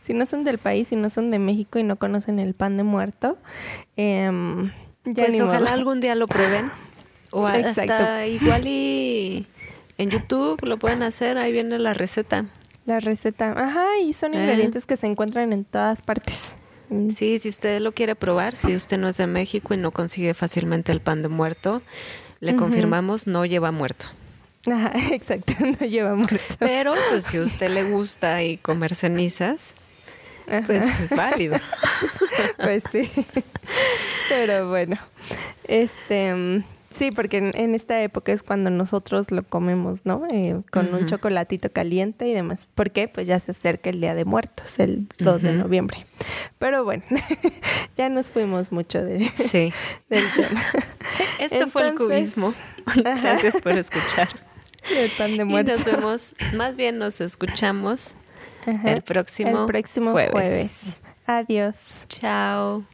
si 0.00 0.14
no 0.14 0.26
son 0.26 0.44
del 0.44 0.58
país, 0.58 0.88
si 0.88 0.96
no 0.96 1.10
son 1.10 1.30
de 1.30 1.38
México 1.38 1.78
y 1.78 1.82
no 1.82 1.96
conocen 1.96 2.38
el 2.38 2.54
pan 2.54 2.76
de 2.76 2.84
muerto, 2.84 3.36
eh, 3.96 4.30
pues 5.02 5.40
ojalá 5.40 5.72
algún 5.72 6.00
día 6.00 6.14
lo 6.14 6.26
prueben. 6.26 6.70
O 7.32 7.46
hasta 7.46 8.26
igual 8.26 8.66
y 8.66 9.46
en 9.98 10.10
YouTube 10.10 10.64
lo 10.64 10.78
pueden 10.78 11.02
hacer, 11.02 11.38
ahí 11.38 11.52
viene 11.52 11.78
la 11.78 11.94
receta. 11.94 12.46
La 12.86 13.00
receta, 13.00 13.52
ajá, 13.52 13.98
y 14.02 14.12
son 14.12 14.34
eh. 14.34 14.40
ingredientes 14.40 14.86
que 14.86 14.96
se 14.96 15.06
encuentran 15.06 15.52
en 15.52 15.64
todas 15.64 16.02
partes. 16.02 16.56
Mm. 16.90 17.10
Sí, 17.10 17.38
si 17.38 17.48
usted 17.48 17.80
lo 17.80 17.92
quiere 17.92 18.14
probar, 18.16 18.56
si 18.56 18.76
usted 18.76 18.98
no 18.98 19.08
es 19.08 19.16
de 19.16 19.26
México 19.26 19.74
y 19.74 19.76
no 19.76 19.92
consigue 19.92 20.34
fácilmente 20.34 20.92
el 20.92 21.00
pan 21.00 21.22
de 21.22 21.28
muerto, 21.28 21.82
le 22.40 22.56
confirmamos 22.56 23.26
no 23.26 23.46
lleva 23.46 23.70
muerto. 23.70 24.06
Ajá, 24.66 24.92
exacto, 25.12 25.54
no 25.60 25.86
lleva 25.86 26.14
muerto. 26.14 26.56
Pero 26.58 26.94
pues 27.10 27.24
si 27.24 27.38
a 27.38 27.42
usted 27.42 27.70
le 27.70 27.84
gusta 27.84 28.42
y 28.42 28.56
comer 28.58 28.94
cenizas, 28.94 29.76
pues 30.66 31.00
es 31.00 31.16
válido. 31.16 31.56
pues 32.56 32.82
sí. 32.90 33.10
Pero 34.28 34.68
bueno, 34.68 34.98
este 35.64 36.64
Sí, 36.90 37.10
porque 37.12 37.52
en, 37.54 37.74
esta 37.76 38.02
época 38.02 38.32
es 38.32 38.42
cuando 38.42 38.68
nosotros 38.68 39.30
lo 39.30 39.44
comemos, 39.44 40.04
¿no? 40.04 40.26
Eh, 40.30 40.60
con 40.72 40.92
un 40.92 41.06
chocolatito 41.06 41.70
caliente 41.70 42.26
y 42.26 42.34
demás. 42.34 42.68
¿Por 42.74 42.90
qué? 42.90 43.06
Pues 43.06 43.28
ya 43.28 43.38
se 43.38 43.52
acerca 43.52 43.90
el 43.90 44.00
Día 44.00 44.14
de 44.14 44.24
Muertos, 44.24 44.78
el 44.80 45.06
2 45.18 45.42
de 45.42 45.52
noviembre. 45.52 46.04
Pero 46.58 46.82
bueno, 46.82 47.04
ya 47.96 48.08
nos 48.08 48.32
fuimos 48.32 48.72
mucho 48.72 49.04
de, 49.04 49.30
sí. 49.36 49.72
del 50.08 50.24
tema. 50.34 50.62
Esto 51.38 51.68
fue 51.68 51.88
el 51.88 51.94
cubismo. 51.94 52.52
Gracias 52.96 53.60
por 53.60 53.72
escuchar. 53.72 54.28
El 54.92 55.10
pan 55.12 55.36
de 55.36 55.44
muertos. 55.44 55.86
Y 55.86 55.90
nos 55.90 55.96
vemos, 55.96 56.34
más 56.54 56.76
bien 56.76 56.98
nos 56.98 57.20
escuchamos 57.20 58.16
el 58.66 59.02
próximo, 59.02 59.60
el 59.60 59.66
próximo 59.66 60.10
jueves. 60.10 60.72
Adiós. 61.26 61.78
Chao. 62.08 62.84